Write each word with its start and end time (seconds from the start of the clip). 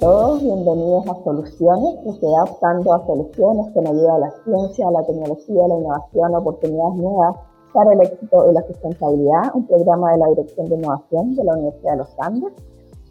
todos, 0.00 0.42
bienvenidos 0.42 1.08
a 1.08 1.24
Soluciones, 1.24 1.96
que 2.04 2.12
se 2.12 2.26
da 2.26 2.44
optando 2.44 2.94
a 2.94 3.04
soluciones 3.06 3.66
con 3.74 3.86
ayuda 3.86 4.14
de 4.14 4.20
la 4.20 4.32
ciencia, 4.44 4.90
la 4.92 5.02
tecnología, 5.02 5.66
la 5.66 5.74
innovación, 5.74 6.34
oportunidades 6.36 6.94
nuevas 6.94 7.36
para 7.72 7.92
el 7.92 8.00
éxito 8.02 8.48
y 8.48 8.54
la 8.54 8.62
sustentabilidad, 8.62 9.54
un 9.54 9.66
programa 9.66 10.12
de 10.12 10.18
la 10.18 10.28
Dirección 10.28 10.68
de 10.68 10.76
Innovación 10.76 11.34
de 11.34 11.44
la 11.44 11.52
Universidad 11.54 11.92
de 11.92 11.98
los 11.98 12.08
Andes, 12.18 12.52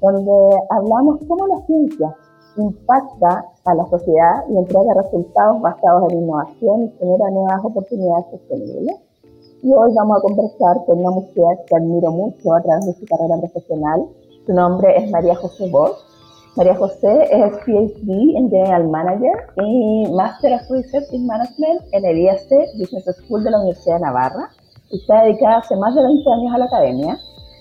donde 0.01 0.59
hablamos 0.69 1.19
cómo 1.27 1.47
la 1.47 1.65
ciencia 1.65 2.15
impacta 2.55 3.45
a 3.65 3.75
la 3.75 3.85
sociedad 3.88 4.45
y 4.49 4.57
entrega 4.57 4.93
resultados 4.93 5.61
basados 5.61 6.11
en 6.11 6.19
innovación 6.23 6.83
y 6.83 6.89
genera 6.99 7.29
nuevas 7.31 7.65
oportunidades 7.65 8.25
sostenibles. 8.31 8.95
Y 9.61 9.73
hoy 9.73 9.93
vamos 9.93 10.19
a 10.19 10.21
conversar 10.21 10.85
con 10.85 10.99
una 10.99 11.11
mujer 11.11 11.57
que 11.67 11.75
admiro 11.75 12.11
mucho 12.11 12.54
a 12.54 12.61
través 12.61 12.85
de 12.85 12.93
su 12.93 13.05
carrera 13.05 13.38
profesional. 13.39 14.07
Su 14.45 14.54
nombre 14.54 14.95
es 14.95 15.11
María 15.11 15.35
José 15.35 15.69
Bosch 15.69 16.06
María 16.57 16.75
José 16.75 17.21
es 17.29 17.55
PhD 17.65 18.35
en 18.35 18.49
General 18.49 18.88
Manager 18.88 19.31
y 19.57 20.11
Master 20.11 20.53
of 20.53 20.61
Research 20.71 21.05
in 21.11 21.27
Management 21.27 21.81
en 21.91 22.03
el 22.03 22.17
IAC 22.17 22.49
Business 22.79 23.05
School 23.15 23.43
de 23.43 23.52
la 23.52 23.59
Universidad 23.59 23.98
de 23.98 24.02
Navarra 24.02 24.49
y 24.89 24.98
está 24.98 25.21
dedicada 25.21 25.57
hace 25.59 25.75
más 25.75 25.93
de 25.93 26.01
20 26.01 26.23
años 26.31 26.55
a 26.55 26.57
la 26.57 26.65
academia. 26.65 27.17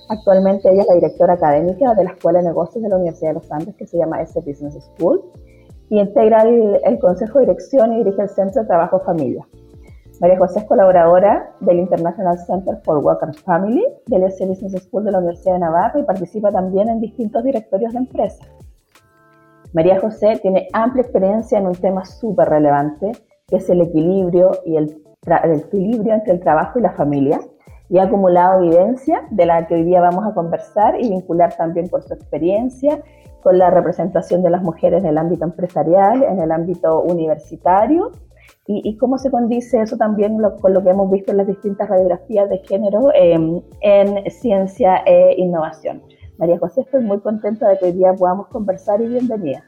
Actualmente 0.08 0.72
ella 0.72 0.80
es 0.80 0.88
la 0.88 0.94
directora 0.94 1.34
académica 1.34 1.92
de 1.92 2.04
la 2.04 2.10
Escuela 2.12 2.38
de 2.38 2.46
Negocios 2.46 2.82
de 2.82 2.88
la 2.88 2.96
Universidad 2.96 3.30
de 3.30 3.34
los 3.34 3.52
Andes 3.52 3.74
que 3.76 3.86
se 3.86 3.98
llama 3.98 4.22
S 4.22 4.40
Business 4.40 4.82
School 4.96 5.20
y 5.90 6.00
integra 6.00 6.40
el, 6.44 6.80
el 6.82 6.98
Consejo 6.98 7.40
de 7.40 7.46
Dirección 7.48 7.92
y 7.92 7.98
dirige 7.98 8.22
el 8.22 8.30
Centro 8.30 8.62
de 8.62 8.68
Trabajo 8.68 9.00
Familia. 9.00 9.46
María 10.22 10.38
José 10.38 10.60
es 10.60 10.64
colaboradora 10.64 11.54
del 11.60 11.80
International 11.80 12.38
Center 12.38 12.80
for 12.82 13.04
Workers 13.04 13.42
Family 13.42 13.84
del 14.06 14.22
S 14.22 14.46
Business 14.46 14.84
School 14.84 15.04
de 15.04 15.10
la 15.10 15.18
Universidad 15.18 15.52
de 15.52 15.60
Navarra 15.60 16.00
y 16.00 16.04
participa 16.04 16.50
también 16.50 16.88
en 16.88 17.02
distintos 17.02 17.44
directorios 17.44 17.92
de 17.92 17.98
empresas. 17.98 18.48
María 19.76 20.00
José 20.00 20.38
tiene 20.40 20.68
amplia 20.72 21.02
experiencia 21.02 21.58
en 21.58 21.66
un 21.66 21.74
tema 21.74 22.02
súper 22.06 22.48
relevante, 22.48 23.12
que 23.46 23.56
es 23.56 23.68
el 23.68 23.82
equilibrio 23.82 24.52
y 24.64 24.78
el, 24.78 24.96
equilibrio 25.52 26.14
entre 26.14 26.32
el 26.32 26.40
trabajo 26.40 26.78
y 26.78 26.82
la 26.82 26.92
familia, 26.92 27.40
y 27.90 27.98
ha 27.98 28.04
acumulado 28.04 28.62
evidencia 28.62 29.26
de 29.30 29.44
la 29.44 29.66
que 29.66 29.74
hoy 29.74 29.84
día 29.84 30.00
vamos 30.00 30.24
a 30.26 30.32
conversar 30.32 30.98
y 30.98 31.10
vincular 31.10 31.54
también 31.58 31.90
por 31.90 32.02
su 32.04 32.14
experiencia 32.14 33.02
con 33.42 33.58
la 33.58 33.68
representación 33.68 34.42
de 34.42 34.48
las 34.48 34.62
mujeres 34.62 35.04
en 35.04 35.10
el 35.10 35.18
ámbito 35.18 35.44
empresarial, 35.44 36.22
en 36.22 36.40
el 36.40 36.52
ámbito 36.52 37.02
universitario, 37.02 38.12
y, 38.66 38.96
cómo 38.96 39.18
se 39.18 39.30
condice 39.30 39.82
eso 39.82 39.98
también 39.98 40.38
con 40.62 40.72
lo 40.72 40.82
que 40.82 40.88
hemos 40.88 41.10
visto 41.10 41.32
en 41.32 41.36
las 41.36 41.46
distintas 41.46 41.86
radiografías 41.88 42.48
de 42.48 42.58
género 42.60 43.10
em, 43.14 43.60
en 43.82 44.30
ciencia 44.30 45.02
e 45.04 45.34
innovación. 45.36 46.02
María 46.38 46.58
José, 46.58 46.82
estoy 46.82 47.02
muy 47.02 47.20
contenta 47.20 47.68
de 47.68 47.78
que 47.78 47.86
hoy 47.86 47.92
día 47.92 48.12
podamos 48.12 48.48
conversar 48.48 49.00
y 49.00 49.06
bienvenida. 49.06 49.64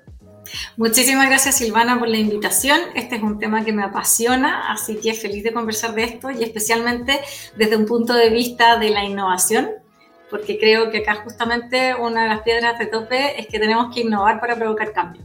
Muchísimas 0.77 1.29
gracias 1.29 1.57
Silvana 1.57 1.99
por 1.99 2.09
la 2.09 2.19
invitación. 2.19 2.79
Este 2.95 3.17
es 3.17 3.23
un 3.23 3.39
tema 3.39 3.65
que 3.65 3.73
me 3.73 3.83
apasiona, 3.83 4.71
así 4.71 4.97
que 4.97 5.15
feliz 5.15 5.45
de 5.45 5.53
conversar 5.53 5.95
de 5.95 6.05
esto 6.05 6.31
y 6.31 6.43
especialmente 6.43 7.21
desde 7.57 7.77
un 7.77 7.87
punto 7.87 8.15
de 8.15 8.31
vista 8.31 8.79
de 8.79 8.91
la 8.91 9.05
innovación, 9.05 9.71
porque 10.31 10.59
creo 10.59 10.91
que 10.91 10.99
acá 10.99 11.17
justamente 11.25 11.95
una 11.95 12.23
de 12.23 12.29
las 12.29 12.43
piedras 12.43 12.79
de 12.79 12.87
tope 12.87 13.41
es 13.41 13.47
que 13.47 13.59
tenemos 13.59 13.95
que 13.95 14.03
innovar 14.03 14.41
para 14.41 14.57
provocar 14.57 14.93
cambio. 14.93 15.23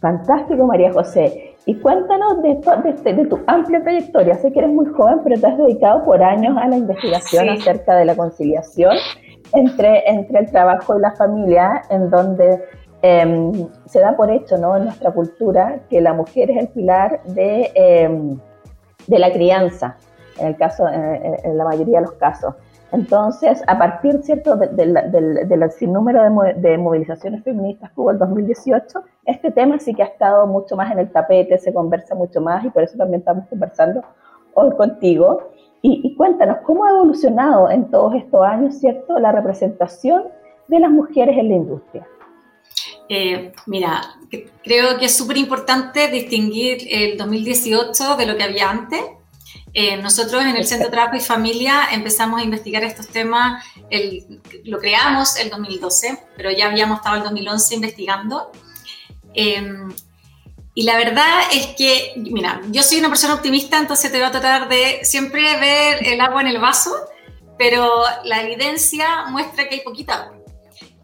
Fantástico 0.00 0.66
María 0.66 0.92
José. 0.92 1.50
Y 1.66 1.76
cuéntanos 1.76 2.42
de, 2.42 3.14
de, 3.14 3.24
tu 3.24 3.40
amplia 3.46 3.82
trayectoria. 3.82 4.34
Sé 4.34 4.52
que 4.52 4.58
eres 4.58 4.70
muy 4.70 4.84
joven, 4.92 5.20
pero 5.24 5.40
te 5.40 5.46
has 5.46 5.56
dedicado 5.56 6.04
por 6.04 6.22
años 6.22 6.58
a 6.58 6.68
la 6.68 6.76
investigación 6.76 7.48
acerca 7.48 7.96
de 7.96 8.04
la 8.04 8.14
conciliación 8.14 8.94
entre, 9.54 10.08
entre 10.08 10.40
el 10.40 10.50
trabajo 10.50 10.96
y 10.96 11.00
la 11.00 11.12
familia, 11.12 11.82
en 11.90 12.10
donde 12.10 12.62
em, 13.02 13.68
se 13.86 14.00
da 14.00 14.16
por 14.16 14.30
hecho 14.30 14.58
¿no? 14.58 14.76
en 14.76 14.84
nuestra 14.84 15.10
cultura 15.12 15.80
que 15.88 16.00
la 16.00 16.12
mujer 16.12 16.50
es 16.50 16.56
el 16.58 16.68
pilar 16.68 17.22
de, 17.24 17.70
em, 17.74 18.38
de 19.06 19.18
la 19.18 19.32
crianza, 19.32 19.96
en, 20.38 20.48
el 20.48 20.56
caso, 20.56 20.88
en, 20.88 21.56
la 21.56 21.64
mayoría 21.64 22.00
de 22.00 22.06
los 22.06 22.14
casos. 22.14 22.54
Entonces, 22.92 23.62
a 23.66 23.76
partir 23.76 24.22
¿cierto? 24.22 24.56
del 24.56 24.94
de, 24.94 25.70
sinnúmero 25.70 26.22
de, 26.56 26.78
movilizaciones 26.78 27.42
feministas 27.42 27.90
que 27.90 28.00
hubo 28.00 28.10
el 28.12 28.18
2018, 28.18 29.02
este 29.26 29.50
tema 29.50 29.78
sí 29.78 29.94
que 29.94 30.02
ha 30.02 30.06
estado 30.06 30.46
mucho 30.46 30.76
más 30.76 30.92
en 30.92 31.00
el 31.00 31.10
tapete, 31.10 31.58
se 31.58 31.72
conversa 31.72 32.14
mucho 32.14 32.40
más 32.40 32.64
y 32.64 32.70
por 32.70 32.84
eso 32.84 32.96
también 32.96 33.20
estamos 33.20 33.46
conversando 33.48 34.02
hoy 34.54 34.70
contigo. 34.76 35.50
Y, 35.86 36.14
cuéntanos, 36.14 36.56
¿cómo 36.64 36.86
ha 36.86 36.90
evolucionado 36.92 37.70
en 37.70 37.90
todos 37.90 38.14
estos 38.14 38.42
años, 38.42 38.78
cierto, 38.80 39.18
la 39.18 39.32
representación 39.32 40.22
de 40.66 40.80
las 40.80 40.90
mujeres 40.90 41.36
en 41.36 41.50
la 41.50 41.56
industria? 41.56 42.08
Eh, 43.10 43.52
mira, 43.66 44.00
creo 44.62 44.96
que 44.96 45.04
es 45.04 45.14
súper 45.14 45.36
importante 45.36 46.08
distinguir 46.08 46.78
el 46.90 47.18
2018 47.18 48.16
de 48.16 48.24
lo 48.24 48.34
que 48.34 48.44
había 48.44 48.70
antes. 48.70 48.98
Eh, 49.74 49.98
nosotros 49.98 50.42
en 50.42 50.56
el 50.56 50.64
Centro 50.64 50.88
de 50.88 50.92
Trabajo 50.92 51.16
y 51.16 51.20
Familia 51.20 51.88
empezamos 51.92 52.40
a 52.40 52.44
investigar 52.44 52.82
estos 52.82 53.08
temas, 53.08 53.62
lo 54.64 54.78
creamos 54.78 55.38
el 55.38 55.50
2012, 55.50 56.18
pero 56.34 56.50
ya 56.50 56.70
habíamos 56.70 57.00
estado 57.00 57.16
el 57.16 57.24
2011 57.24 57.74
investigando. 57.74 58.52
Eh, 59.34 59.62
y 60.74 60.82
la 60.82 60.96
verdad 60.96 61.42
es 61.52 61.68
que, 61.76 62.14
mira, 62.16 62.60
yo 62.70 62.82
soy 62.82 62.98
una 62.98 63.08
persona 63.08 63.34
optimista, 63.34 63.78
entonces 63.78 64.10
te 64.10 64.18
voy 64.18 64.26
a 64.26 64.32
tratar 64.32 64.68
de 64.68 65.00
siempre 65.04 65.40
ver 65.60 66.04
el 66.04 66.20
agua 66.20 66.40
en 66.40 66.48
el 66.48 66.58
vaso, 66.58 66.92
pero 67.56 68.02
la 68.24 68.42
evidencia 68.42 69.26
muestra 69.28 69.68
que 69.68 69.76
hay 69.76 69.80
poquita 69.82 70.14
agua. 70.14 70.38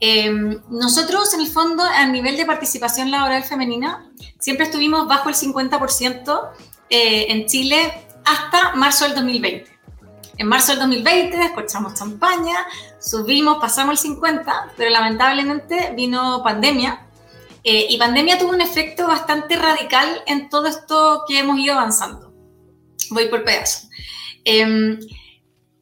Em, 0.01 0.61
nosotros, 0.71 1.33
en 1.35 1.41
el 1.43 1.47
fondo, 1.47 1.85
a 1.85 2.05
nivel 2.07 2.37
de 2.37 2.47
participación 2.47 3.13
laboral 3.13 3.45
femenina, 3.45 4.11
siempre 4.41 4.65
estuvimos 4.65 5.07
bajo 5.07 5.29
el 5.29 5.37
50% 5.37 6.51
eh, 6.89 7.27
en 7.29 7.47
Chile 7.47 8.07
hasta 8.25 8.75
marzo 8.75 9.05
del 9.05 9.15
2020. 9.15 9.71
En 10.39 10.49
marzo 10.49 10.73
del 10.73 10.81
2020 10.81 11.37
descorchamos 11.37 11.95
champaña, 11.95 12.67
subimos, 12.99 13.59
pasamos 13.59 14.05
el 14.05 14.17
50%, 14.17 14.73
pero 14.77 14.91
lamentablemente 14.91 15.93
vino 15.95 16.43
pandemia 16.43 17.07
eh, 17.63 17.87
y 17.89 17.99
pandemia 17.99 18.39
tuvo 18.39 18.51
un 18.51 18.61
efecto 18.61 19.07
bastante 19.07 19.57
radical 19.57 20.23
en 20.27 20.49
todo 20.49 20.67
esto 20.67 21.25
que 21.29 21.39
hemos 21.39 21.59
ido 21.59 21.75
avanzando. 21.75 22.33
Voy 23.11 23.27
por 23.29 23.45
pedazos. 23.45 23.89
Em, 24.45 24.99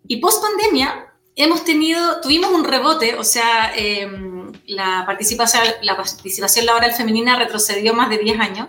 y 0.06 0.16
post 0.16 0.42
pandemia 0.42 1.12
hemos 1.36 1.64
tenido, 1.64 2.20
tuvimos 2.20 2.50
un 2.50 2.64
rebote, 2.64 3.14
o 3.14 3.24
sea, 3.24 3.72
em, 3.76 4.52
la, 4.66 5.04
participación, 5.06 5.62
la 5.82 5.96
participación 5.96 6.66
laboral 6.66 6.92
femenina 6.92 7.36
retrocedió 7.36 7.94
más 7.94 8.10
de 8.10 8.18
10 8.18 8.40
años. 8.40 8.68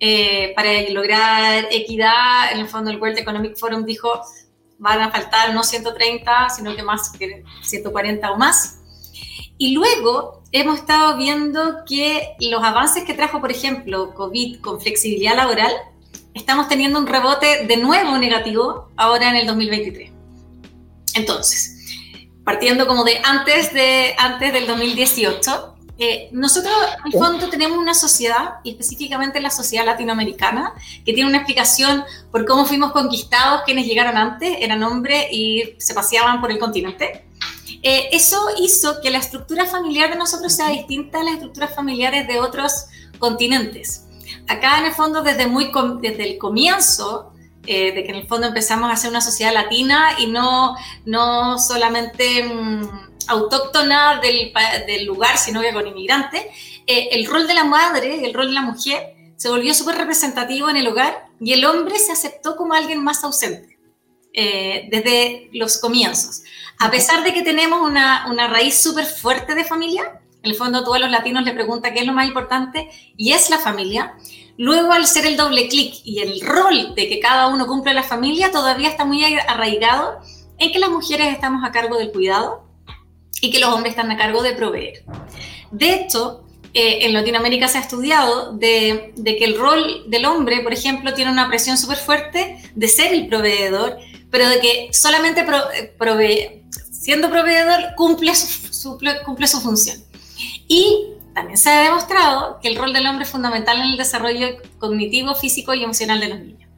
Eh, 0.00 0.52
para 0.54 0.70
lograr 0.90 1.66
equidad, 1.72 2.52
en 2.52 2.60
el 2.60 2.68
fondo 2.68 2.90
el 2.90 3.00
World 3.00 3.18
Economic 3.18 3.56
Forum 3.56 3.84
dijo, 3.84 4.20
van 4.78 5.00
a 5.00 5.10
faltar 5.10 5.52
no 5.52 5.64
130, 5.64 6.50
sino 6.50 6.76
que 6.76 6.82
más 6.84 7.10
que 7.10 7.44
140 7.62 8.30
o 8.30 8.36
más. 8.36 8.80
Y 9.58 9.72
luego 9.72 10.42
hemos 10.52 10.78
estado 10.78 11.16
viendo 11.16 11.84
que 11.84 12.36
los 12.40 12.62
avances 12.62 13.04
que 13.04 13.14
trajo, 13.14 13.40
por 13.40 13.50
ejemplo, 13.50 14.14
COVID 14.14 14.60
con 14.60 14.80
flexibilidad 14.80 15.36
laboral, 15.36 15.72
estamos 16.32 16.68
teniendo 16.68 16.98
un 16.98 17.06
rebote 17.06 17.66
de 17.66 17.76
nuevo 17.76 18.16
negativo 18.18 18.88
ahora 18.96 19.30
en 19.30 19.36
el 19.36 19.46
2023. 19.46 20.12
Entonces, 21.14 21.76
partiendo 22.44 22.86
como 22.86 23.02
de 23.04 23.20
antes, 23.24 23.72
de, 23.74 24.14
antes 24.16 24.52
del 24.52 24.66
2018, 24.68 25.74
eh, 26.00 26.28
nosotros 26.30 26.72
en 27.04 27.12
el 27.12 27.18
fondo 27.18 27.48
tenemos 27.50 27.76
una 27.76 27.92
sociedad, 27.92 28.60
y 28.62 28.70
específicamente 28.70 29.40
la 29.40 29.50
sociedad 29.50 29.84
latinoamericana, 29.84 30.72
que 31.04 31.12
tiene 31.12 31.28
una 31.28 31.38
explicación 31.38 32.04
por 32.30 32.46
cómo 32.46 32.64
fuimos 32.64 32.92
conquistados, 32.92 33.62
quienes 33.64 33.86
llegaron 33.86 34.16
antes, 34.16 34.56
eran 34.60 34.82
hombres 34.84 35.26
y 35.32 35.74
se 35.78 35.94
paseaban 35.94 36.40
por 36.40 36.52
el 36.52 36.58
continente. 36.60 37.27
Eh, 37.82 38.08
eso 38.12 38.40
hizo 38.60 39.00
que 39.00 39.10
la 39.10 39.18
estructura 39.18 39.66
familiar 39.66 40.10
de 40.10 40.16
nosotros 40.16 40.52
sea 40.52 40.68
distinta 40.68 41.20
a 41.20 41.24
las 41.24 41.34
estructuras 41.34 41.74
familiares 41.74 42.26
de 42.26 42.40
otros 42.40 42.86
continentes. 43.18 44.04
Acá 44.48 44.78
en 44.78 44.86
el 44.86 44.92
fondo, 44.92 45.22
desde, 45.22 45.46
muy 45.46 45.70
desde 46.00 46.28
el 46.28 46.38
comienzo, 46.38 47.32
eh, 47.66 47.92
de 47.92 48.02
que 48.04 48.10
en 48.10 48.16
el 48.16 48.26
fondo 48.26 48.46
empezamos 48.46 48.90
a 48.90 48.96
ser 48.96 49.10
una 49.10 49.20
sociedad 49.20 49.52
latina 49.52 50.16
y 50.18 50.26
no, 50.26 50.74
no 51.04 51.58
solamente 51.58 52.44
mm, 52.44 52.88
autóctona 53.28 54.20
del, 54.20 54.52
del, 54.86 55.04
lugar, 55.04 55.36
sino 55.38 55.60
que 55.60 55.72
con 55.72 55.86
inmigrantes, 55.86 56.42
eh, 56.86 57.08
el 57.12 57.26
rol 57.26 57.46
de 57.46 57.54
la 57.54 57.64
madre, 57.64 58.24
el 58.24 58.34
rol 58.34 58.48
de 58.48 58.54
la 58.54 58.62
mujer, 58.62 59.14
se 59.36 59.50
volvió 59.50 59.72
súper 59.72 59.96
representativo 59.96 60.68
en 60.68 60.78
el 60.78 60.88
hogar 60.88 61.26
y 61.40 61.52
el 61.52 61.64
hombre 61.64 61.98
se 61.98 62.10
aceptó 62.10 62.56
como 62.56 62.74
alguien 62.74 63.04
más 63.04 63.22
ausente 63.22 63.78
desde 64.32 65.48
los 65.52 65.78
comienzos. 65.78 66.42
A 66.78 66.90
pesar 66.90 67.24
de 67.24 67.32
que 67.32 67.42
tenemos 67.42 67.80
una, 67.80 68.26
una 68.30 68.46
raíz 68.46 68.80
súper 68.80 69.04
fuerte 69.04 69.54
de 69.54 69.64
familia, 69.64 70.20
en 70.42 70.50
el 70.50 70.56
fondo 70.56 70.84
todos 70.84 71.00
los 71.00 71.10
latinos 71.10 71.44
le 71.44 71.52
preguntan 71.52 71.92
qué 71.92 72.00
es 72.00 72.06
lo 72.06 72.12
más 72.12 72.26
importante 72.26 72.88
y 73.16 73.32
es 73.32 73.50
la 73.50 73.58
familia. 73.58 74.14
Luego 74.56 74.92
al 74.92 75.06
ser 75.06 75.26
el 75.26 75.36
doble 75.36 75.68
clic 75.68 75.94
y 76.04 76.20
el 76.20 76.40
rol 76.40 76.94
de 76.94 77.08
que 77.08 77.20
cada 77.20 77.48
uno 77.48 77.66
cumple 77.66 77.94
la 77.94 78.02
familia 78.02 78.50
todavía 78.50 78.88
está 78.88 79.04
muy 79.04 79.24
arraigado 79.24 80.20
en 80.58 80.72
que 80.72 80.78
las 80.78 80.90
mujeres 80.90 81.28
estamos 81.28 81.64
a 81.64 81.72
cargo 81.72 81.96
del 81.96 82.12
cuidado 82.12 82.64
y 83.40 83.50
que 83.50 83.60
los 83.60 83.70
hombres 83.70 83.92
están 83.92 84.10
a 84.10 84.16
cargo 84.16 84.42
de 84.42 84.52
proveer. 84.52 85.04
De 85.70 85.94
hecho, 85.94 86.44
eh, 86.74 87.06
en 87.06 87.12
Latinoamérica 87.12 87.68
se 87.68 87.78
ha 87.78 87.80
estudiado 87.80 88.52
de, 88.52 89.14
que 89.16 89.44
el 89.44 89.58
rol 89.58 90.04
del 90.08 90.24
hombre, 90.26 90.60
por 90.60 90.72
ejemplo, 90.72 91.14
tiene 91.14 91.30
una 91.30 91.48
presión 91.48 91.78
súper 91.78 91.98
fuerte 91.98 92.58
de 92.74 92.88
ser 92.88 93.12
el 93.12 93.28
proveedor, 93.28 93.96
pero 94.30 94.48
de 94.48 94.60
que 94.60 94.88
solamente 94.92 95.40
eh, 95.42 96.62
siendo 96.98 97.30
proveedor 97.30 97.94
cumple 97.96 98.34
su, 98.34 98.98
cumple 99.24 99.46
su 99.46 99.60
función. 99.60 100.02
Y 100.66 101.14
también 101.34 101.56
se 101.56 101.70
ha 101.70 101.82
demostrado 101.82 102.58
que 102.60 102.68
el 102.68 102.76
rol 102.76 102.92
del 102.92 103.06
hombre 103.06 103.24
es 103.24 103.30
fundamental 103.30 103.78
en 103.78 103.90
el 103.90 103.96
desarrollo 103.96 104.48
cognitivo, 104.78 105.34
físico 105.34 105.72
y 105.74 105.84
emocional 105.84 106.20
de 106.20 106.28
los 106.28 106.40
niños. 106.40 106.68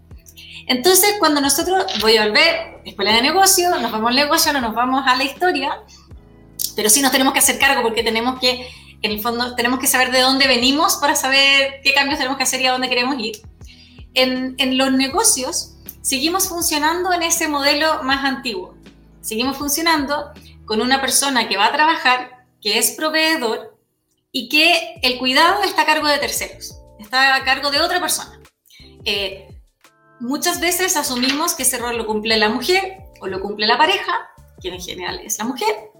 Entonces, 0.66 1.14
cuando 1.18 1.40
nosotros, 1.40 1.84
voy 2.00 2.16
a 2.16 2.26
volver, 2.26 2.80
escuela 2.84 3.14
de 3.14 3.22
negocio, 3.22 3.70
nos 3.80 3.90
vamos 3.90 4.10
al 4.10 4.16
negocio, 4.16 4.52
no 4.52 4.60
nos 4.60 4.74
vamos 4.74 5.02
a 5.06 5.16
la 5.16 5.24
historia, 5.24 5.80
pero 6.76 6.90
sí 6.90 7.00
nos 7.00 7.10
tenemos 7.10 7.32
que 7.32 7.40
hacer 7.40 7.58
cargo 7.58 7.82
porque 7.82 8.02
tenemos 8.02 8.38
que 8.38 8.68
en 9.02 9.10
el 9.10 9.20
fondo 9.20 9.54
tenemos 9.56 9.80
que 9.80 9.86
saber 9.86 10.12
de 10.12 10.20
dónde 10.20 10.46
venimos 10.46 10.96
para 10.96 11.16
saber 11.16 11.80
qué 11.82 11.94
cambios 11.94 12.18
tenemos 12.18 12.36
que 12.36 12.44
hacer 12.44 12.60
y 12.60 12.66
a 12.66 12.72
dónde 12.72 12.88
queremos 12.88 13.18
ir. 13.18 13.40
En, 14.12 14.54
en 14.58 14.76
los 14.76 14.92
negocios 14.92 15.76
seguimos 16.02 16.48
funcionando 16.48 17.12
en 17.12 17.22
ese 17.22 17.48
modelo 17.48 18.02
más 18.02 18.24
antiguo. 18.24 18.74
Seguimos 19.20 19.56
funcionando 19.56 20.32
con 20.64 20.80
una 20.80 21.00
persona 21.00 21.48
que 21.48 21.56
va 21.56 21.66
a 21.66 21.72
trabajar, 21.72 22.46
que 22.60 22.78
es 22.78 22.92
proveedor 22.92 23.78
y 24.32 24.48
que 24.48 25.00
el 25.02 25.18
cuidado 25.18 25.62
está 25.62 25.82
a 25.82 25.86
cargo 25.86 26.06
de 26.08 26.18
terceros, 26.18 26.76
está 26.98 27.34
a 27.34 27.44
cargo 27.44 27.70
de 27.70 27.80
otra 27.80 28.00
persona. 28.00 28.40
Eh, 29.04 29.48
muchas 30.20 30.60
veces 30.60 30.96
asumimos 30.96 31.54
que 31.54 31.64
ese 31.64 31.78
rol 31.78 31.96
lo 31.96 32.06
cumple 32.06 32.36
la 32.36 32.48
mujer 32.48 32.98
o 33.20 33.26
lo 33.26 33.40
cumple 33.40 33.66
la 33.66 33.78
pareja, 33.78 34.30
que 34.62 34.68
en 34.68 34.80
general 34.80 35.20
es 35.24 35.38
la 35.38 35.44
mujer, 35.44 35.90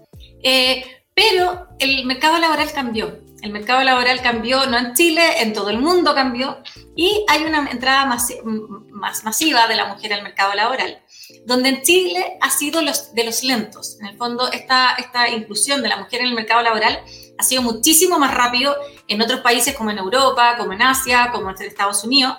eh, 0.43 1.03
pero 1.13 1.67
el 1.79 2.05
mercado 2.05 2.37
laboral 2.37 2.71
cambió. 2.71 3.19
El 3.41 3.51
mercado 3.51 3.83
laboral 3.83 4.21
cambió, 4.21 4.67
no 4.67 4.77
en 4.77 4.93
Chile, 4.93 5.41
en 5.41 5.53
todo 5.53 5.69
el 5.69 5.79
mundo 5.79 6.13
cambió, 6.13 6.61
y 6.95 7.25
hay 7.27 7.43
una 7.43 7.69
entrada 7.71 8.05
más, 8.05 8.31
más 8.43 9.23
masiva 9.23 9.67
de 9.67 9.75
la 9.75 9.87
mujer 9.87 10.13
al 10.13 10.21
mercado 10.21 10.53
laboral, 10.53 11.01
donde 11.45 11.69
en 11.69 11.81
Chile 11.81 12.37
ha 12.41 12.49
sido 12.49 12.81
los, 12.81 13.13
de 13.13 13.23
los 13.23 13.43
lentos. 13.43 13.97
En 13.99 14.07
el 14.07 14.17
fondo, 14.17 14.51
esta, 14.51 14.95
esta 14.95 15.29
inclusión 15.29 15.81
de 15.81 15.89
la 15.89 15.97
mujer 15.97 16.21
en 16.21 16.27
el 16.27 16.35
mercado 16.35 16.61
laboral 16.61 17.01
ha 17.37 17.43
sido 17.43 17.61
muchísimo 17.61 18.19
más 18.19 18.33
rápido 18.33 18.75
en 19.07 19.21
otros 19.21 19.41
países 19.41 19.75
como 19.75 19.89
en 19.91 19.97
Europa, 19.97 20.55
como 20.57 20.73
en 20.73 20.81
Asia, 20.81 21.29
como 21.31 21.49
en 21.49 21.61
Estados 21.61 22.03
Unidos. 22.03 22.35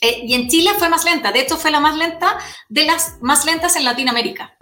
Eh, 0.00 0.22
y 0.24 0.34
en 0.34 0.48
Chile 0.48 0.70
fue 0.78 0.88
más 0.88 1.04
lenta, 1.04 1.32
de 1.32 1.40
hecho 1.40 1.56
fue 1.56 1.72
la 1.72 1.80
más 1.80 1.96
lenta 1.96 2.38
de 2.68 2.84
las 2.84 3.20
más 3.20 3.44
lentas 3.44 3.74
en 3.76 3.84
Latinoamérica. 3.84 4.56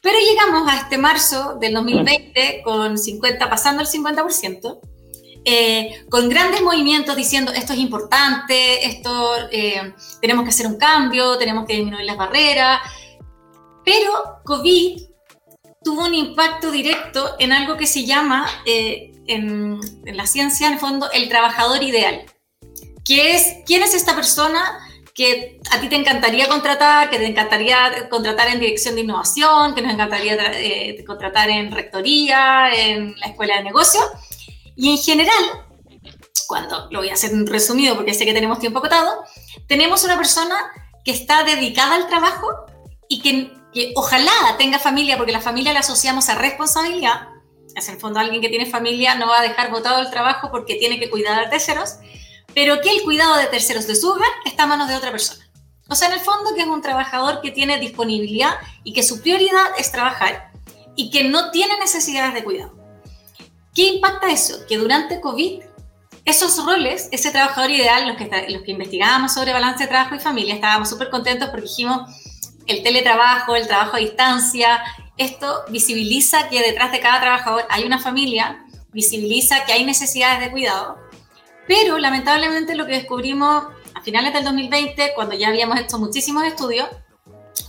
Pero 0.00 0.18
llegamos 0.18 0.68
a 0.68 0.78
este 0.78 0.98
marzo 0.98 1.56
del 1.60 1.74
2020 1.74 2.62
con 2.64 2.98
50, 2.98 3.48
pasando 3.48 3.82
el 3.82 3.88
50%, 3.88 4.80
eh, 5.44 6.04
con 6.08 6.28
grandes 6.28 6.62
movimientos 6.62 7.16
diciendo 7.16 7.52
esto 7.52 7.72
es 7.72 7.78
importante, 7.80 8.86
esto 8.86 9.48
eh, 9.50 9.94
tenemos 10.20 10.44
que 10.44 10.50
hacer 10.50 10.66
un 10.66 10.76
cambio, 10.76 11.36
tenemos 11.38 11.66
que 11.66 11.74
disminuir 11.74 12.04
las 12.04 12.16
barreras. 12.16 12.80
Pero 13.84 14.40
COVID 14.44 15.02
tuvo 15.82 16.06
un 16.06 16.14
impacto 16.14 16.70
directo 16.70 17.34
en 17.38 17.52
algo 17.52 17.76
que 17.76 17.86
se 17.86 18.04
llama 18.04 18.48
eh, 18.66 19.12
en, 19.26 19.80
en 20.04 20.16
la 20.16 20.26
ciencia, 20.26 20.68
en 20.68 20.74
el 20.74 20.78
fondo, 20.78 21.10
el 21.12 21.28
trabajador 21.28 21.82
ideal, 21.82 22.24
que 23.04 23.34
es 23.34 23.56
quién 23.66 23.82
es 23.82 23.94
esta 23.94 24.14
persona 24.14 24.80
que 25.14 25.60
a 25.70 25.80
ti 25.80 25.88
te 25.88 25.96
encantaría 25.96 26.48
contratar, 26.48 27.10
que 27.10 27.18
te 27.18 27.26
encantaría 27.26 28.08
contratar 28.08 28.48
en 28.48 28.60
dirección 28.60 28.94
de 28.94 29.02
innovación, 29.02 29.74
que 29.74 29.82
nos 29.82 29.92
encantaría 29.92 30.36
eh, 30.54 31.04
contratar 31.06 31.50
en 31.50 31.70
rectoría, 31.70 32.70
en 32.72 33.14
la 33.18 33.26
escuela 33.26 33.56
de 33.56 33.64
negocio. 33.64 34.00
Y 34.76 34.90
en 34.90 34.98
general, 34.98 35.64
cuando 36.46 36.88
lo 36.90 37.00
voy 37.00 37.10
a 37.10 37.14
hacer 37.14 37.32
resumido 37.46 37.96
porque 37.96 38.14
sé 38.14 38.24
que 38.24 38.34
tenemos 38.34 38.58
tiempo 38.58 38.78
acotado, 38.78 39.24
tenemos 39.66 40.04
una 40.04 40.16
persona 40.16 40.56
que 41.04 41.12
está 41.12 41.44
dedicada 41.44 41.96
al 41.96 42.08
trabajo 42.08 42.48
y 43.08 43.20
que, 43.20 43.92
ojalá 43.94 44.32
tenga 44.58 44.78
familia, 44.78 45.16
porque 45.16 45.32
la 45.32 45.40
familia 45.40 45.72
la 45.72 45.80
asociamos 45.80 46.28
a 46.28 46.34
responsabilidad. 46.34 47.28
Es 47.74 47.88
en 47.88 47.94
el 47.94 48.00
fondo 48.00 48.20
alguien 48.20 48.42
que 48.42 48.48
tiene 48.48 48.66
familia 48.66 49.14
no 49.14 49.28
va 49.28 49.40
a 49.40 49.42
dejar 49.42 49.70
botado 49.70 50.00
el 50.00 50.10
trabajo 50.10 50.50
porque 50.50 50.74
tiene 50.74 50.98
que 50.98 51.08
cuidar 51.08 51.38
a 51.38 51.48
terceros 51.48 51.96
pero 52.54 52.80
que 52.80 52.90
el 52.90 53.02
cuidado 53.02 53.36
de 53.36 53.46
terceros 53.46 53.86
de 53.86 53.96
su 53.96 54.10
hogar 54.10 54.30
está 54.44 54.64
a 54.64 54.66
manos 54.66 54.88
de 54.88 54.96
otra 54.96 55.10
persona. 55.10 55.44
O 55.88 55.94
sea, 55.94 56.08
en 56.08 56.14
el 56.14 56.20
fondo 56.20 56.54
que 56.54 56.62
es 56.62 56.66
un 56.66 56.82
trabajador 56.82 57.40
que 57.40 57.50
tiene 57.50 57.78
disponibilidad 57.78 58.54
y 58.84 58.92
que 58.92 59.02
su 59.02 59.20
prioridad 59.20 59.66
es 59.78 59.92
trabajar 59.92 60.52
y 60.96 61.10
que 61.10 61.24
no 61.24 61.50
tiene 61.50 61.78
necesidades 61.78 62.34
de 62.34 62.44
cuidado. 62.44 62.81
¿Qué 63.74 63.82
impacta 63.88 64.30
eso? 64.30 64.66
Que 64.66 64.78
durante 64.78 65.20
COVID, 65.20 65.62
esos 66.24 66.64
roles, 66.64 67.08
ese 67.10 67.30
trabajador 67.30 67.70
ideal, 67.70 68.06
los 68.06 68.16
que, 68.16 68.30
los 68.48 68.62
que 68.62 68.72
investigábamos 68.72 69.34
sobre 69.34 69.52
balance 69.52 69.84
de 69.84 69.88
trabajo 69.88 70.14
y 70.14 70.20
familia, 70.20 70.54
estábamos 70.54 70.88
súper 70.88 71.10
contentos 71.10 71.48
porque 71.48 71.66
dijimos, 71.66 72.10
el 72.66 72.82
teletrabajo, 72.82 73.56
el 73.56 73.66
trabajo 73.66 73.96
a 73.96 74.00
distancia, 74.00 74.82
esto 75.16 75.64
visibiliza 75.68 76.48
que 76.48 76.60
detrás 76.60 76.92
de 76.92 77.00
cada 77.00 77.20
trabajador 77.20 77.64
hay 77.68 77.84
una 77.84 77.98
familia, 77.98 78.64
visibiliza 78.92 79.64
que 79.64 79.72
hay 79.72 79.84
necesidades 79.84 80.40
de 80.40 80.50
cuidado 80.50 81.02
pero 81.66 81.98
lamentablemente 81.98 82.74
lo 82.74 82.86
que 82.86 82.92
descubrimos 82.92 83.64
a 83.94 84.00
finales 84.02 84.32
del 84.32 84.44
2020, 84.44 85.12
cuando 85.14 85.34
ya 85.34 85.48
habíamos 85.48 85.78
hecho 85.78 85.98
muchísimos 85.98 86.44
estudios, 86.44 86.88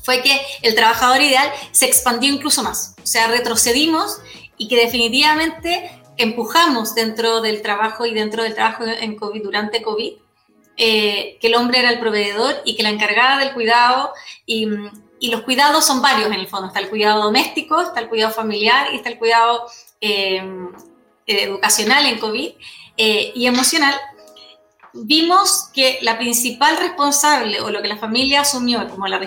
fue 0.03 0.21
que 0.21 0.41
el 0.61 0.75
trabajador 0.75 1.21
ideal 1.21 1.49
se 1.71 1.85
expandió 1.85 2.31
incluso 2.31 2.63
más. 2.63 2.95
O 3.01 3.07
sea, 3.07 3.27
retrocedimos 3.27 4.19
y 4.57 4.67
que 4.67 4.75
definitivamente 4.75 5.89
empujamos 6.17 6.95
dentro 6.95 7.41
del 7.41 7.61
trabajo 7.61 8.05
y 8.05 8.13
dentro 8.13 8.43
del 8.43 8.53
trabajo 8.53 8.85
en 8.85 9.15
COVID, 9.15 9.43
durante 9.43 9.81
COVID, 9.81 10.13
eh, 10.77 11.37
que 11.39 11.47
el 11.47 11.55
hombre 11.55 11.79
era 11.79 11.91
el 11.91 11.99
proveedor 11.99 12.55
y 12.65 12.75
que 12.75 12.83
la 12.83 12.89
encargada 12.89 13.37
del 13.37 13.53
cuidado, 13.53 14.13
y, 14.45 14.67
los 15.21 15.41
cuidados 15.43 15.85
son 15.85 16.01
varios 16.01 16.27
en 16.27 16.33
el 16.33 16.47
fondo, 16.47 16.67
está 16.67 16.79
el 16.79 16.89
cuidado 16.89 17.23
doméstico, 17.23 17.81
está 17.81 18.01
el 18.01 18.09
cuidado 18.09 18.33
familiar 18.33 18.87
y 18.91 18.97
está 18.97 19.07
el 19.07 19.17
cuidado 19.17 19.67
eh, 20.01 20.43
educacional 21.25 22.05
en 22.05 22.19
COVID, 22.19 22.51
eh, 22.97 23.31
y 23.33 23.47
emocional, 23.47 23.95
vimos 24.93 25.69
que 25.73 25.97
la 26.01 26.17
principal 26.17 26.77
responsable 26.77 27.61
o 27.61 27.71
lo 27.71 27.81
que 27.81 27.87
la 27.87 27.97
familia 27.97 28.41
asumió 28.41 28.87
como 28.89 29.07
la, 29.07 29.19